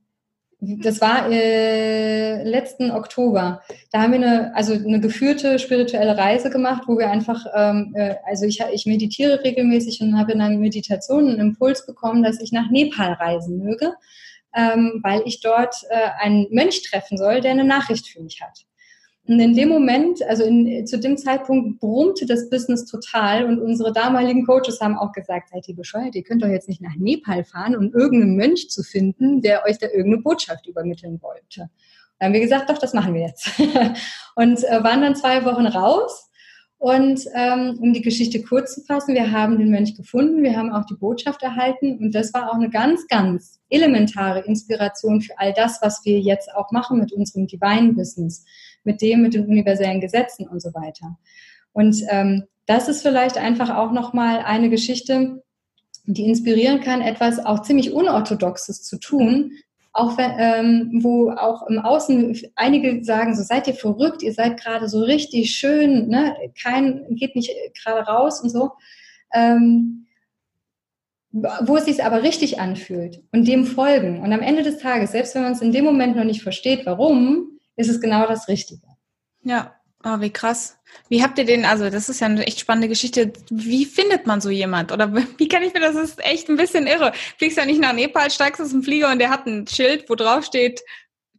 das 0.59 1.03
war 1.03 1.31
äh, 1.31 2.43
letzten 2.43 2.91
Oktober. 2.91 3.61
Da 3.93 4.01
haben 4.01 4.13
wir 4.13 4.21
eine, 4.23 4.57
also 4.57 4.73
eine 4.73 5.01
geführte 5.01 5.59
spirituelle 5.59 6.17
Reise 6.17 6.49
gemacht, 6.49 6.85
wo 6.87 6.97
wir 6.97 7.11
einfach, 7.11 7.45
ähm, 7.55 7.93
äh, 7.95 8.15
also 8.25 8.47
ich, 8.47 8.61
ich 8.73 8.87
meditiere 8.87 9.45
regelmäßig 9.45 10.01
und 10.01 10.19
habe 10.19 10.33
in 10.33 10.41
einer 10.41 10.57
Meditation 10.57 11.29
einen 11.29 11.41
Impuls 11.41 11.85
bekommen, 11.85 12.23
dass 12.23 12.41
ich 12.41 12.53
nach 12.53 12.71
Nepal 12.71 13.13
reisen 13.13 13.59
möge, 13.59 13.93
ähm, 14.57 15.01
weil 15.03 15.23
ich 15.27 15.41
dort 15.41 15.77
äh, 15.91 16.09
einen 16.19 16.47
Mönch 16.51 16.83
treffen 16.83 17.19
soll, 17.19 17.41
der 17.41 17.53
eine 17.53 17.65
Nachricht 17.65 18.09
für 18.09 18.23
mich 18.23 18.41
hat. 18.41 18.67
Und 19.29 19.41
in 19.41 19.55
dem 19.55 19.69
Moment, 19.69 20.23
also 20.23 20.45
in, 20.45 20.87
zu 20.87 20.99
dem 20.99 21.19
Zeitpunkt 21.19 21.81
brummte 21.81 22.27
das 22.27 22.49
Business 22.49 22.87
total 22.87 23.45
und 23.45 23.61
unsere 23.61 23.93
damaligen 23.93 24.47
Coaches 24.47 24.81
haben 24.81 24.97
auch 24.97 25.13
gesagt, 25.13 25.51
seid 25.51 25.67
ihr 25.69 25.75
bescheuert, 25.75 26.15
ihr 26.15 26.23
könnt 26.23 26.43
doch 26.43 26.49
jetzt 26.49 26.69
nicht 26.69 26.81
nach 26.81 26.95
Nepal 26.97 27.45
fahren, 27.45 27.77
um 27.77 27.93
irgendeinen 27.93 28.37
Mönch 28.37 28.71
zu 28.71 28.83
finden, 28.83 29.43
der 29.43 29.65
euch 29.65 29.79
da 29.79 29.89
irgendeine 29.89 30.23
Botschaft 30.23 30.67
übermitteln 30.67 31.21
wollte. 31.23 31.69
Dann 32.19 32.29
haben 32.29 32.33
wir 32.35 32.41
gesagt, 32.41 32.71
doch, 32.71 32.79
das 32.79 32.95
machen 32.95 33.15
wir 33.15 33.23
jetzt. 33.23 33.51
und 34.37 34.65
äh, 34.65 34.85
waren 34.85 35.03
dann 35.03 35.17
zwei 35.17 35.45
Wochen 35.45 35.67
raus. 35.67 36.31
Und 36.79 37.25
ähm, 37.35 37.79
um 37.81 37.95
die 37.95 38.03
Geschichte 38.03 38.43
kurz 38.43 38.75
zu 38.75 38.83
fassen, 38.83 39.15
wir 39.15 39.33
haben 39.33 39.59
den 39.59 39.71
Mönch 39.71 39.97
gefunden, 39.97 40.43
wir 40.43 40.57
haben 40.57 40.71
auch 40.71 40.85
die 40.85 40.95
Botschaft 40.95 41.43
erhalten 41.43 41.97
und 41.99 42.15
das 42.15 42.35
war 42.35 42.51
auch 42.51 42.55
eine 42.55 42.69
ganz, 42.69 43.07
ganz 43.07 43.61
elementare 43.71 44.41
Inspiration 44.41 45.23
für 45.23 45.39
all 45.39 45.55
das, 45.55 45.81
was 45.81 46.05
wir 46.05 46.21
jetzt 46.21 46.55
auch 46.55 46.71
machen 46.73 46.99
mit 46.99 47.13
unserem 47.13 47.47
Divine 47.47 47.95
Business 47.95 48.45
mit 48.85 49.03
dem, 49.03 49.23
mit 49.23 49.35
den 49.35 49.47
universellen 49.47 50.01
Gesetzen 50.01 50.47
und 50.47 50.61
so 50.61 50.73
weiter. 50.75 51.19
Und 51.73 52.03
ähm, 52.09 52.45
das 52.67 52.89
ist 52.89 53.03
vielleicht 53.03 53.37
einfach 53.37 53.77
auch 53.77 53.93
nochmal 53.93 54.39
eine 54.39 54.71
Geschichte, 54.71 55.43
die 56.05 56.27
inspirieren 56.27 56.81
kann, 56.81 57.01
etwas 57.01 57.45
auch 57.45 57.63
ziemlich 57.63 57.93
Unorthodoxes 57.93 58.83
zu 58.83 58.99
tun, 58.99 59.53
auch 59.97 60.19
wenn, 60.19 60.33
ähm, 60.39 61.03
wo 61.03 61.31
auch 61.31 61.67
im 61.69 61.79
Außen 61.79 62.39
einige 62.55 63.03
sagen, 63.05 63.35
so 63.35 63.43
seid 63.43 63.67
ihr 63.67 63.75
verrückt, 63.75 64.23
ihr 64.23 64.33
seid 64.33 64.61
gerade 64.61 64.89
so 64.89 65.01
richtig 65.03 65.51
schön, 65.53 66.09
ne? 66.09 66.37
kein 66.63 67.07
geht 67.11 67.35
nicht 67.35 67.51
gerade 67.83 68.07
raus 68.07 68.41
und 68.41 68.51
so. 68.51 68.73
Ähm, 69.35 70.07
wo 71.33 71.77
es 71.77 71.85
sich 71.85 72.03
aber 72.03 72.23
richtig 72.23 72.61
anfühlt 72.61 73.23
und 73.31 73.47
dem 73.47 73.67
folgen. 73.67 74.23
Und 74.23 74.33
am 74.33 74.41
Ende 74.41 74.63
des 74.63 74.79
Tages, 74.79 75.13
selbst 75.13 75.35
wenn 75.35 75.43
man 75.43 75.53
es 75.53 75.61
in 75.61 75.73
dem 75.73 75.85
Moment 75.85 76.17
noch 76.17 76.25
nicht 76.25 76.43
versteht, 76.43 76.87
warum, 76.87 77.59
ist 77.77 77.91
es 77.91 78.01
genau 78.01 78.27
das 78.27 78.49
Richtige. 78.49 78.87
Ja, 79.43 79.76
oh, 80.07 80.21
wie 80.21 80.31
krass. 80.31 80.79
Wie 81.09 81.23
habt 81.23 81.39
ihr 81.39 81.45
den, 81.45 81.65
also 81.65 81.91
das 81.91 82.09
ist 82.09 82.21
ja 82.21 82.27
eine 82.27 82.47
echt 82.47 82.61
spannende 82.61 82.89
Geschichte. 82.89 83.33
Wie 83.51 83.85
findet 83.85 84.27
man 84.27 84.41
so 84.41 84.51
jemand? 84.51 84.93
Oder 84.93 85.13
wie 85.39 85.49
kann 85.49 85.63
ich 85.63 85.75
mir 85.75 85.81
das? 85.81 85.97
Ist 85.97 86.25
echt 86.25 86.49
ein 86.49 86.57
bisschen 86.57 86.87
irre. 86.87 87.13
Fliegst 87.39 87.59
ja 87.59 87.67
nicht 87.67 87.81
nach 87.81 87.93
Nepal, 87.93 88.31
steigst 88.31 88.61
aus 88.61 88.71
dem 88.71 88.83
Flieger 88.83 89.11
und 89.11 89.19
der 89.19 89.31
hat 89.31 89.47
ein 89.47 89.67
Schild, 89.67 90.09
wo 90.09 90.15
drauf 90.15 90.45
steht 90.45 90.81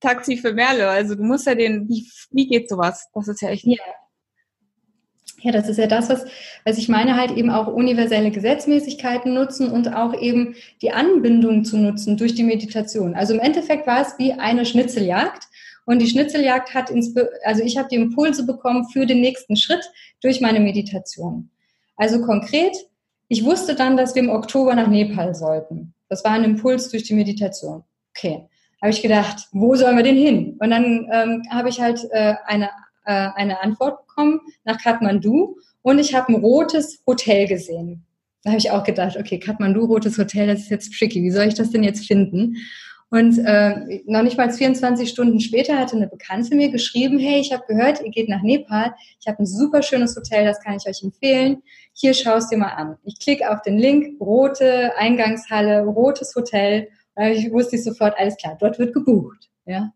Taxi 0.01 0.38
für 0.38 0.53
Merle. 0.53 0.89
Also 0.89 1.15
du 1.15 1.23
musst 1.23 1.47
ja 1.47 1.56
den, 1.56 1.88
wie, 1.89 2.08
wie 2.32 2.47
geht 2.47 2.69
sowas? 2.69 3.08
Das 3.13 3.27
ist 3.27 3.41
ja 3.41 3.49
echt. 3.49 3.65
Ja. 3.65 3.77
Ja, 5.41 5.51
das 5.51 5.69
ist 5.69 5.77
ja 5.77 5.86
das, 5.86 6.10
was, 6.10 6.25
was 6.65 6.80
ich 6.80 6.89
meine, 6.89 7.15
halt 7.15 7.32
eben 7.32 7.51
auch 7.51 7.67
universelle 7.67 8.32
Gesetzmäßigkeiten 8.32 9.36
nutzen 9.36 9.69
und 9.69 9.93
auch 9.93 10.19
eben 10.19 10.56
die 10.82 10.91
Anbindung 10.91 11.63
zu 11.63 11.77
nutzen 11.77 12.17
durch 12.17 12.34
die 12.34 12.43
Meditation. 12.43 13.13
Also 13.13 13.36
im 13.36 13.39
Endeffekt 13.39 13.86
war 13.86 14.01
es 14.01 14.17
wie 14.17 14.34
eine 14.34 14.65
Schnitzeljagd. 14.65 15.43
Und 15.88 16.00
die 16.00 16.08
Schnitzeljagd 16.08 16.73
hat, 16.73 16.91
also 17.45 17.63
ich 17.63 17.78
habe 17.78 17.88
die 17.88 17.95
Impulse 17.95 18.45
bekommen 18.45 18.89
für 18.91 19.06
den 19.06 19.21
nächsten 19.21 19.56
Schritt 19.56 19.89
durch 20.21 20.41
meine 20.41 20.60
Meditation. 20.60 21.50
Also 21.95 22.21
konkret, 22.21 22.76
ich 23.30 23.45
wusste 23.45 23.73
dann, 23.73 23.95
dass 23.95 24.13
wir 24.13 24.21
im 24.21 24.30
Oktober 24.30 24.76
nach 24.76 24.89
Nepal 24.89 25.34
sollten. 25.34 25.93
Das 26.10 26.26
war 26.26 26.32
ein 26.32 26.43
Impuls 26.43 26.89
durch 26.89 27.04
die 27.04 27.13
Meditation. 27.13 27.86
Okay, 28.13 28.43
habe 28.82 28.91
ich 28.91 29.02
gedacht, 29.02 29.47
wo 29.54 29.76
sollen 29.76 29.95
wir 29.95 30.04
denn 30.04 30.17
hin? 30.17 30.58
Und 30.60 30.71
dann 30.71 31.08
ähm, 31.10 31.43
habe 31.50 31.69
ich 31.69 31.80
halt 31.80 32.06
äh, 32.12 32.36
eine, 32.45 32.69
äh, 33.06 33.30
eine 33.36 33.62
Antwort 33.63 34.06
bekommen 34.06 34.41
nach 34.65 34.84
Kathmandu 34.84 35.56
und 35.84 36.00
ich 36.00 36.13
habe 36.13 36.34
ein 36.34 36.41
rotes 36.41 37.02
Hotel 37.08 37.47
gesehen. 37.47 38.06
Da 38.43 38.50
habe 38.50 38.60
ich 38.60 38.71
auch 38.71 38.84
gedacht, 38.84 39.15
okay, 39.17 39.39
Kathmandu, 39.39 39.86
rotes 39.86 40.17
Hotel, 40.17 40.47
das 40.47 40.60
ist 40.60 40.69
jetzt 40.69 40.93
tricky. 40.93 41.23
Wie 41.23 41.32
soll 41.32 41.47
ich 41.47 41.54
das 41.54 41.71
denn 41.71 41.84
jetzt 41.84 42.06
finden? 42.06 42.58
Und 43.10 43.39
äh, 43.39 44.02
noch 44.06 44.22
nicht 44.22 44.38
mal 44.38 44.52
24 44.52 45.10
Stunden 45.10 45.39
später 45.39 45.78
hatte 45.78 45.96
eine 45.96 46.08
Bekannte 46.08 46.56
mir 46.56 46.70
geschrieben, 46.70 47.20
hey, 47.20 47.39
ich 47.39 47.54
habe 47.54 47.63
gehört, 47.65 48.02
ihr 48.02 48.12
geht 48.12 48.28
nach 48.28 48.41
Nepal. 48.41 48.93
Ich 49.22 49.28
habe 49.28 49.39
ein 49.39 49.46
super 49.46 49.82
schönes 49.82 50.15
Hotel, 50.15 50.43
das 50.43 50.60
kann 50.60 50.76
ich 50.76 50.88
euch 50.88 51.02
empfehlen. 51.04 51.63
Hier 51.93 52.13
schaust 52.13 52.52
dir 52.52 52.58
mal 52.58 52.74
an. 52.74 52.98
Ich 53.06 53.17
klicke 53.20 53.50
auf 53.50 53.62
den 53.62 53.78
Link, 53.78 54.20
rote 54.20 54.91
Eingangshalle, 54.98 55.86
rotes 55.86 56.36
Hotel. 56.36 56.89
Und 57.15 57.26
ich 57.28 57.52
wusste 57.52 57.78
ich 57.78 57.84
sofort, 57.84 58.13
alles 58.20 58.36
klar, 58.36 58.58
dort 58.60 58.78
wird 58.78 58.93
gebucht. 58.93 59.50
Ja. 59.65 59.93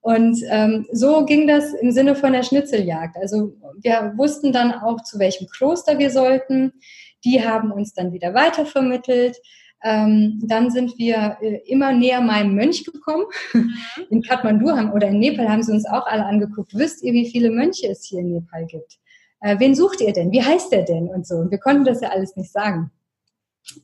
Und 0.00 0.38
ähm, 0.48 0.86
so 0.92 1.24
ging 1.26 1.46
das 1.46 1.74
im 1.74 1.90
Sinne 1.90 2.14
von 2.14 2.32
der 2.32 2.42
Schnitzeljagd. 2.42 3.16
Also 3.16 3.54
wir 3.80 4.14
wussten 4.16 4.52
dann 4.52 4.72
auch, 4.72 5.02
zu 5.02 5.18
welchem 5.18 5.48
Kloster 5.48 5.98
wir 5.98 6.10
sollten. 6.10 6.72
Die 7.24 7.44
haben 7.44 7.70
uns 7.72 7.92
dann 7.92 8.12
wieder 8.12 8.32
weitervermittelt. 8.32 9.36
Ähm, 9.84 10.40
dann 10.42 10.70
sind 10.70 10.98
wir 10.98 11.36
äh, 11.40 11.60
immer 11.66 11.92
näher 11.92 12.20
meinem 12.20 12.54
Mönch 12.54 12.84
gekommen. 12.84 13.24
Mhm. 13.52 13.74
In 14.10 14.22
Kathmandu 14.22 14.70
haben, 14.70 14.92
oder 14.92 15.08
in 15.08 15.18
Nepal 15.18 15.48
haben 15.48 15.62
sie 15.62 15.72
uns 15.72 15.86
auch 15.86 16.06
alle 16.06 16.24
angeguckt. 16.24 16.74
Wisst 16.74 17.02
ihr, 17.02 17.12
wie 17.12 17.30
viele 17.30 17.50
Mönche 17.50 17.88
es 17.88 18.04
hier 18.04 18.20
in 18.20 18.32
Nepal 18.32 18.66
gibt? 18.66 18.98
Äh, 19.40 19.58
wen 19.58 19.74
sucht 19.74 20.00
ihr 20.00 20.12
denn? 20.12 20.32
Wie 20.32 20.42
heißt 20.42 20.72
der 20.72 20.84
denn? 20.84 21.08
Und 21.08 21.26
so. 21.26 21.36
Und 21.36 21.50
wir 21.50 21.58
konnten 21.58 21.84
das 21.84 22.00
ja 22.00 22.08
alles 22.08 22.36
nicht 22.36 22.50
sagen. 22.50 22.90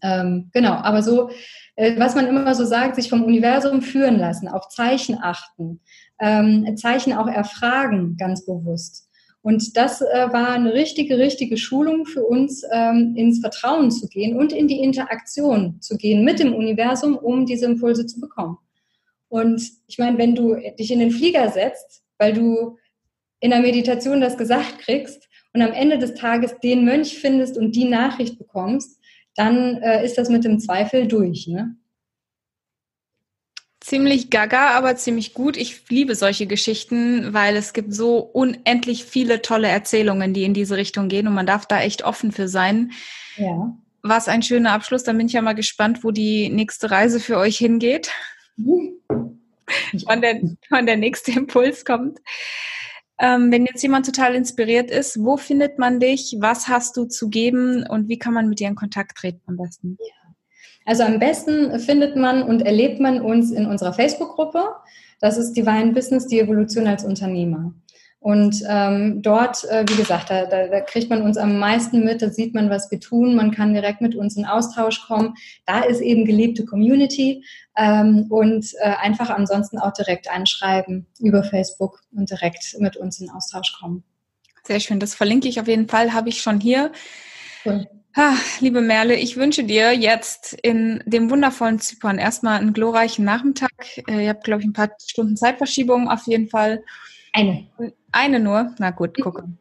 Ähm, 0.00 0.50
genau, 0.52 0.72
aber 0.72 1.02
so, 1.02 1.30
äh, 1.76 1.98
was 1.98 2.14
man 2.14 2.26
immer 2.26 2.54
so 2.54 2.64
sagt, 2.64 2.96
sich 2.96 3.08
vom 3.08 3.24
Universum 3.24 3.82
führen 3.82 4.18
lassen, 4.18 4.48
auf 4.48 4.68
Zeichen 4.68 5.18
achten, 5.20 5.80
ähm, 6.20 6.76
Zeichen 6.76 7.12
auch 7.12 7.26
erfragen, 7.26 8.16
ganz 8.16 8.46
bewusst. 8.46 9.08
Und 9.42 9.76
das 9.76 10.00
äh, 10.00 10.04
war 10.04 10.50
eine 10.50 10.72
richtige, 10.72 11.18
richtige 11.18 11.56
Schulung 11.56 12.06
für 12.06 12.24
uns, 12.24 12.62
ähm, 12.72 13.14
ins 13.16 13.40
Vertrauen 13.40 13.90
zu 13.90 14.08
gehen 14.08 14.36
und 14.38 14.52
in 14.52 14.68
die 14.68 14.80
Interaktion 14.80 15.80
zu 15.80 15.96
gehen 15.96 16.24
mit 16.24 16.38
dem 16.38 16.54
Universum, 16.54 17.16
um 17.16 17.44
diese 17.44 17.66
Impulse 17.66 18.06
zu 18.06 18.20
bekommen. 18.20 18.58
Und 19.28 19.62
ich 19.88 19.98
meine, 19.98 20.16
wenn 20.18 20.36
du 20.36 20.56
dich 20.78 20.92
in 20.92 21.00
den 21.00 21.10
Flieger 21.10 21.48
setzt, 21.48 22.04
weil 22.18 22.34
du 22.34 22.76
in 23.40 23.50
der 23.50 23.60
Meditation 23.60 24.20
das 24.20 24.38
gesagt 24.38 24.78
kriegst 24.78 25.28
und 25.52 25.62
am 25.62 25.72
Ende 25.72 25.98
des 25.98 26.14
Tages 26.14 26.54
den 26.62 26.84
Mönch 26.84 27.18
findest 27.18 27.58
und 27.58 27.74
die 27.74 27.86
Nachricht 27.86 28.38
bekommst, 28.38 29.00
dann 29.34 29.78
äh, 29.82 30.04
ist 30.04 30.18
das 30.18 30.28
mit 30.28 30.44
dem 30.44 30.60
Zweifel 30.60 31.08
durch. 31.08 31.48
Ne? 31.48 31.74
Ziemlich 33.82 34.30
gaga, 34.30 34.70
aber 34.70 34.94
ziemlich 34.94 35.34
gut. 35.34 35.56
Ich 35.56 35.88
liebe 35.88 36.14
solche 36.14 36.46
Geschichten, 36.46 37.34
weil 37.34 37.56
es 37.56 37.72
gibt 37.72 37.92
so 37.92 38.18
unendlich 38.18 39.04
viele 39.04 39.42
tolle 39.42 39.66
Erzählungen, 39.66 40.32
die 40.34 40.44
in 40.44 40.54
diese 40.54 40.76
Richtung 40.76 41.08
gehen 41.08 41.26
und 41.26 41.34
man 41.34 41.46
darf 41.46 41.66
da 41.66 41.80
echt 41.80 42.04
offen 42.04 42.30
für 42.30 42.46
sein. 42.46 42.92
Ja. 43.36 43.76
Was 44.02 44.28
ein 44.28 44.42
schöner 44.42 44.72
Abschluss. 44.72 45.02
Dann 45.02 45.18
bin 45.18 45.26
ich 45.26 45.32
ja 45.32 45.42
mal 45.42 45.54
gespannt, 45.54 46.04
wo 46.04 46.12
die 46.12 46.48
nächste 46.48 46.92
Reise 46.92 47.18
für 47.18 47.38
euch 47.38 47.58
hingeht. 47.58 48.12
Mhm. 48.56 49.00
wann, 50.04 50.20
der, 50.20 50.40
wann 50.70 50.86
der 50.86 50.96
nächste 50.96 51.32
Impuls 51.32 51.84
kommt. 51.84 52.20
Ähm, 53.18 53.50
wenn 53.50 53.66
jetzt 53.66 53.82
jemand 53.82 54.06
total 54.06 54.36
inspiriert 54.36 54.92
ist, 54.92 55.18
wo 55.18 55.36
findet 55.36 55.80
man 55.80 55.98
dich? 55.98 56.36
Was 56.38 56.68
hast 56.68 56.96
du 56.96 57.06
zu 57.06 57.30
geben 57.30 57.84
und 57.88 58.08
wie 58.08 58.18
kann 58.18 58.32
man 58.32 58.48
mit 58.48 58.60
dir 58.60 58.68
in 58.68 58.76
Kontakt 58.76 59.18
treten 59.18 59.42
am 59.46 59.56
besten? 59.56 59.98
Ja. 60.00 60.21
Also 60.84 61.02
am 61.04 61.18
besten 61.18 61.78
findet 61.78 62.16
man 62.16 62.42
und 62.42 62.62
erlebt 62.62 63.00
man 63.00 63.20
uns 63.20 63.50
in 63.50 63.66
unserer 63.66 63.92
Facebook-Gruppe. 63.92 64.62
Das 65.20 65.36
ist 65.36 65.52
Divine 65.52 65.92
Business, 65.92 66.26
die 66.26 66.40
Evolution 66.40 66.86
als 66.86 67.04
Unternehmer. 67.04 67.72
Und 68.22 68.62
ähm, 68.68 69.20
dort, 69.20 69.64
äh, 69.64 69.84
wie 69.88 69.96
gesagt, 69.96 70.30
da, 70.30 70.46
da, 70.46 70.68
da 70.68 70.80
kriegt 70.80 71.10
man 71.10 71.22
uns 71.22 71.36
am 71.36 71.58
meisten 71.58 72.04
mit, 72.04 72.22
da 72.22 72.30
sieht 72.30 72.54
man, 72.54 72.70
was 72.70 72.88
wir 72.92 73.00
tun, 73.00 73.34
man 73.34 73.50
kann 73.50 73.74
direkt 73.74 74.00
mit 74.00 74.14
uns 74.14 74.36
in 74.36 74.46
Austausch 74.46 75.04
kommen. 75.04 75.34
Da 75.66 75.80
ist 75.80 76.00
eben 76.00 76.24
gelebte 76.24 76.64
Community 76.64 77.44
ähm, 77.76 78.26
und 78.30 78.74
äh, 78.78 78.90
einfach 78.90 79.28
ansonsten 79.28 79.76
auch 79.78 79.92
direkt 79.92 80.30
anschreiben 80.30 81.08
über 81.18 81.42
Facebook 81.42 82.00
und 82.12 82.30
direkt 82.30 82.76
mit 82.78 82.96
uns 82.96 83.20
in 83.20 83.28
Austausch 83.28 83.76
kommen. 83.80 84.04
Sehr 84.62 84.78
schön, 84.78 85.00
das 85.00 85.16
verlinke 85.16 85.48
ich 85.48 85.58
auf 85.58 85.66
jeden 85.66 85.88
Fall, 85.88 86.12
habe 86.12 86.28
ich 86.28 86.40
schon 86.40 86.60
hier. 86.60 86.92
Cool. 87.64 87.88
Ah, 88.14 88.34
liebe 88.60 88.82
Merle, 88.82 89.16
ich 89.16 89.36
wünsche 89.36 89.64
dir 89.64 89.92
jetzt 89.92 90.52
in 90.52 91.02
dem 91.06 91.30
wundervollen 91.30 91.80
Zypern 91.80 92.18
erstmal 92.18 92.60
einen 92.60 92.74
glorreichen 92.74 93.24
Nachmittag. 93.24 93.70
Äh, 94.06 94.24
ihr 94.24 94.28
habt, 94.28 94.44
glaube 94.44 94.60
ich, 94.60 94.68
ein 94.68 94.74
paar 94.74 94.90
Stunden 95.02 95.36
Zeitverschiebung 95.36 96.08
auf 96.08 96.26
jeden 96.26 96.48
Fall. 96.48 96.84
Eine. 97.32 97.66
Eine 98.12 98.40
nur? 98.40 98.74
Na 98.78 98.90
gut, 98.90 99.18
gucken. 99.18 99.58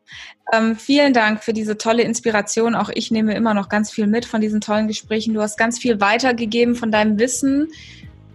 Ähm, 0.51 0.75
vielen 0.75 1.13
Dank 1.13 1.41
für 1.41 1.53
diese 1.53 1.77
tolle 1.77 2.03
Inspiration. 2.03 2.75
Auch 2.75 2.89
ich 2.93 3.09
nehme 3.09 3.33
immer 3.33 3.53
noch 3.53 3.69
ganz 3.69 3.89
viel 3.89 4.07
mit 4.07 4.25
von 4.25 4.41
diesen 4.41 4.59
tollen 4.59 4.89
Gesprächen. 4.89 5.33
Du 5.33 5.41
hast 5.41 5.57
ganz 5.57 5.79
viel 5.79 6.01
weitergegeben 6.01 6.75
von 6.75 6.91
deinem 6.91 7.17
Wissen. 7.17 7.69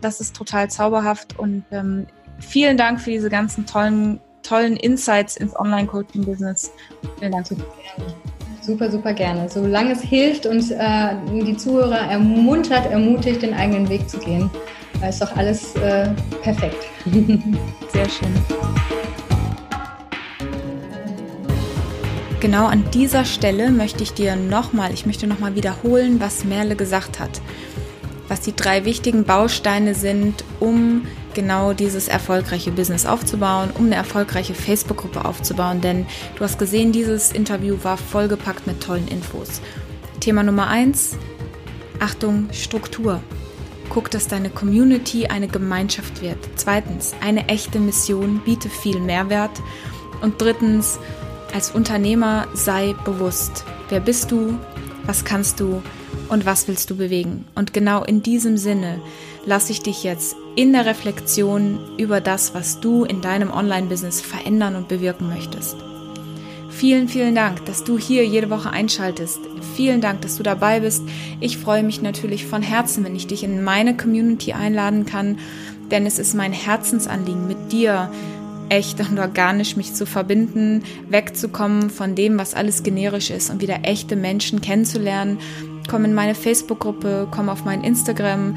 Das 0.00 0.22
ist 0.22 0.34
total 0.34 0.70
zauberhaft. 0.70 1.38
Und 1.38 1.64
ähm, 1.70 2.06
vielen 2.38 2.78
Dank 2.78 3.02
für 3.02 3.10
diese 3.10 3.28
ganzen 3.28 3.66
tollen, 3.66 4.20
tollen 4.42 4.78
Insights 4.78 5.36
ins 5.36 5.54
Online-Coaching-Business. 5.54 6.72
Vielen 7.18 7.32
Dank. 7.32 7.46
Super, 8.66 8.90
super 8.90 9.12
gerne. 9.12 9.48
Solange 9.48 9.92
es 9.92 10.02
hilft 10.02 10.44
und 10.44 10.72
äh, 10.72 11.14
die 11.30 11.56
Zuhörer 11.56 12.10
ermuntert, 12.10 12.90
ermutigt, 12.90 13.42
den 13.42 13.54
eigenen 13.54 13.88
Weg 13.88 14.10
zu 14.10 14.18
gehen, 14.18 14.50
ist 15.08 15.22
doch 15.22 15.36
alles 15.36 15.76
äh, 15.76 16.08
perfekt. 16.42 16.84
Sehr 17.92 18.08
schön. 18.08 18.34
Genau 22.40 22.66
an 22.66 22.82
dieser 22.92 23.24
Stelle 23.24 23.70
möchte 23.70 24.02
ich 24.02 24.14
dir 24.14 24.34
nochmal, 24.34 24.92
ich 24.92 25.06
möchte 25.06 25.28
nochmal 25.28 25.54
wiederholen, 25.54 26.20
was 26.20 26.44
Merle 26.44 26.74
gesagt 26.74 27.20
hat. 27.20 27.40
Was 28.26 28.40
die 28.40 28.56
drei 28.56 28.84
wichtigen 28.84 29.22
Bausteine 29.22 29.94
sind, 29.94 30.42
um 30.58 31.06
genau 31.36 31.72
dieses 31.72 32.08
erfolgreiche 32.08 32.72
Business 32.72 33.06
aufzubauen, 33.06 33.70
um 33.78 33.86
eine 33.86 33.94
erfolgreiche 33.94 34.54
Facebook-Gruppe 34.54 35.24
aufzubauen. 35.24 35.80
Denn 35.80 36.06
du 36.34 36.42
hast 36.42 36.58
gesehen, 36.58 36.90
dieses 36.90 37.30
Interview 37.30 37.76
war 37.84 37.96
vollgepackt 37.96 38.66
mit 38.66 38.82
tollen 38.82 39.06
Infos. 39.06 39.60
Thema 40.18 40.42
Nummer 40.42 40.66
eins: 40.66 41.16
Achtung, 42.00 42.48
Struktur. 42.50 43.20
Guck, 43.90 44.10
dass 44.10 44.26
deine 44.26 44.50
Community 44.50 45.28
eine 45.28 45.46
Gemeinschaft 45.46 46.20
wird. 46.20 46.38
Zweitens, 46.56 47.14
eine 47.20 47.48
echte 47.48 47.78
Mission 47.78 48.40
biete 48.44 48.68
viel 48.68 48.98
Mehrwert. 48.98 49.62
Und 50.22 50.40
drittens, 50.40 50.98
als 51.54 51.70
Unternehmer 51.70 52.48
sei 52.54 52.94
bewusst. 53.04 53.64
Wer 53.90 54.00
bist 54.00 54.32
du? 54.32 54.58
Was 55.04 55.24
kannst 55.24 55.60
du? 55.60 55.82
Und 56.28 56.46
was 56.46 56.66
willst 56.66 56.90
du 56.90 56.96
bewegen? 56.96 57.44
Und 57.54 57.72
genau 57.72 58.02
in 58.02 58.22
diesem 58.22 58.56
Sinne 58.56 59.00
lasse 59.44 59.70
ich 59.70 59.82
dich 59.82 60.02
jetzt 60.02 60.34
in 60.56 60.72
der 60.72 60.86
Reflexion 60.86 61.78
über 61.98 62.20
das, 62.20 62.54
was 62.54 62.80
du 62.80 63.04
in 63.04 63.20
deinem 63.20 63.50
Online-Business 63.50 64.20
verändern 64.22 64.74
und 64.74 64.88
bewirken 64.88 65.28
möchtest. 65.28 65.76
Vielen, 66.70 67.08
vielen 67.08 67.34
Dank, 67.34 67.64
dass 67.66 67.84
du 67.84 67.98
hier 67.98 68.26
jede 68.26 68.50
Woche 68.50 68.70
einschaltest. 68.70 69.38
Vielen 69.76 70.00
Dank, 70.00 70.22
dass 70.22 70.36
du 70.36 70.42
dabei 70.42 70.80
bist. 70.80 71.02
Ich 71.40 71.58
freue 71.58 71.82
mich 71.82 72.02
natürlich 72.02 72.44
von 72.44 72.62
Herzen, 72.62 73.04
wenn 73.04 73.16
ich 73.16 73.26
dich 73.26 73.44
in 73.44 73.62
meine 73.62 73.96
Community 73.96 74.52
einladen 74.52 75.06
kann, 75.06 75.38
denn 75.90 76.04
es 76.04 76.18
ist 76.18 76.34
mein 76.34 76.52
Herzensanliegen, 76.52 77.46
mit 77.46 77.72
dir 77.72 78.10
echt 78.68 78.98
und 79.00 79.18
organisch 79.18 79.76
mich 79.76 79.94
zu 79.94 80.06
verbinden, 80.06 80.82
wegzukommen 81.08 81.90
von 81.90 82.14
dem, 82.14 82.38
was 82.38 82.54
alles 82.54 82.82
generisch 82.82 83.30
ist 83.30 83.50
und 83.50 83.62
wieder 83.62 83.80
echte 83.84 84.16
Menschen 84.16 84.60
kennenzulernen. 84.60 85.38
Komm 85.88 86.04
in 86.04 86.14
meine 86.14 86.34
Facebook-Gruppe, 86.34 87.28
komm 87.30 87.48
auf 87.48 87.64
mein 87.64 87.84
Instagram, 87.84 88.56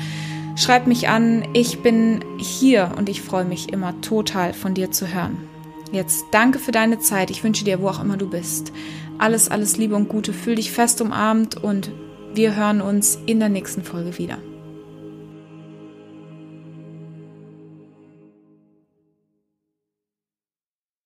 Schreib 0.60 0.88
mich 0.88 1.08
an, 1.08 1.48
ich 1.54 1.80
bin 1.84 2.20
hier 2.38 2.92
und 2.98 3.08
ich 3.08 3.22
freue 3.22 3.46
mich 3.46 3.72
immer 3.72 4.02
total 4.02 4.54
von 4.54 4.74
dir 4.74 4.92
zu 4.92 5.08
hören. 5.08 5.38
Jetzt 5.94 6.26
danke 6.32 6.60
für 6.60 6.74
deine 6.74 7.00
Zeit. 7.00 7.32
Ich 7.32 7.46
wünsche 7.46 7.64
dir, 7.64 7.82
wo 7.82 7.88
auch 7.88 8.04
immer 8.04 8.18
du 8.18 8.30
bist, 8.30 8.74
alles, 9.20 9.48
alles 9.48 9.78
Liebe 9.78 9.96
und 9.96 10.10
Gute. 10.10 10.34
Fühl 10.34 10.56
dich 10.56 10.74
fest 10.74 11.00
umarmt 11.00 11.56
und 11.56 11.92
wir 12.34 12.58
hören 12.58 12.82
uns 12.82 13.18
in 13.26 13.40
der 13.40 13.48
nächsten 13.48 13.86
Folge 13.86 14.18
wieder. 14.18 14.38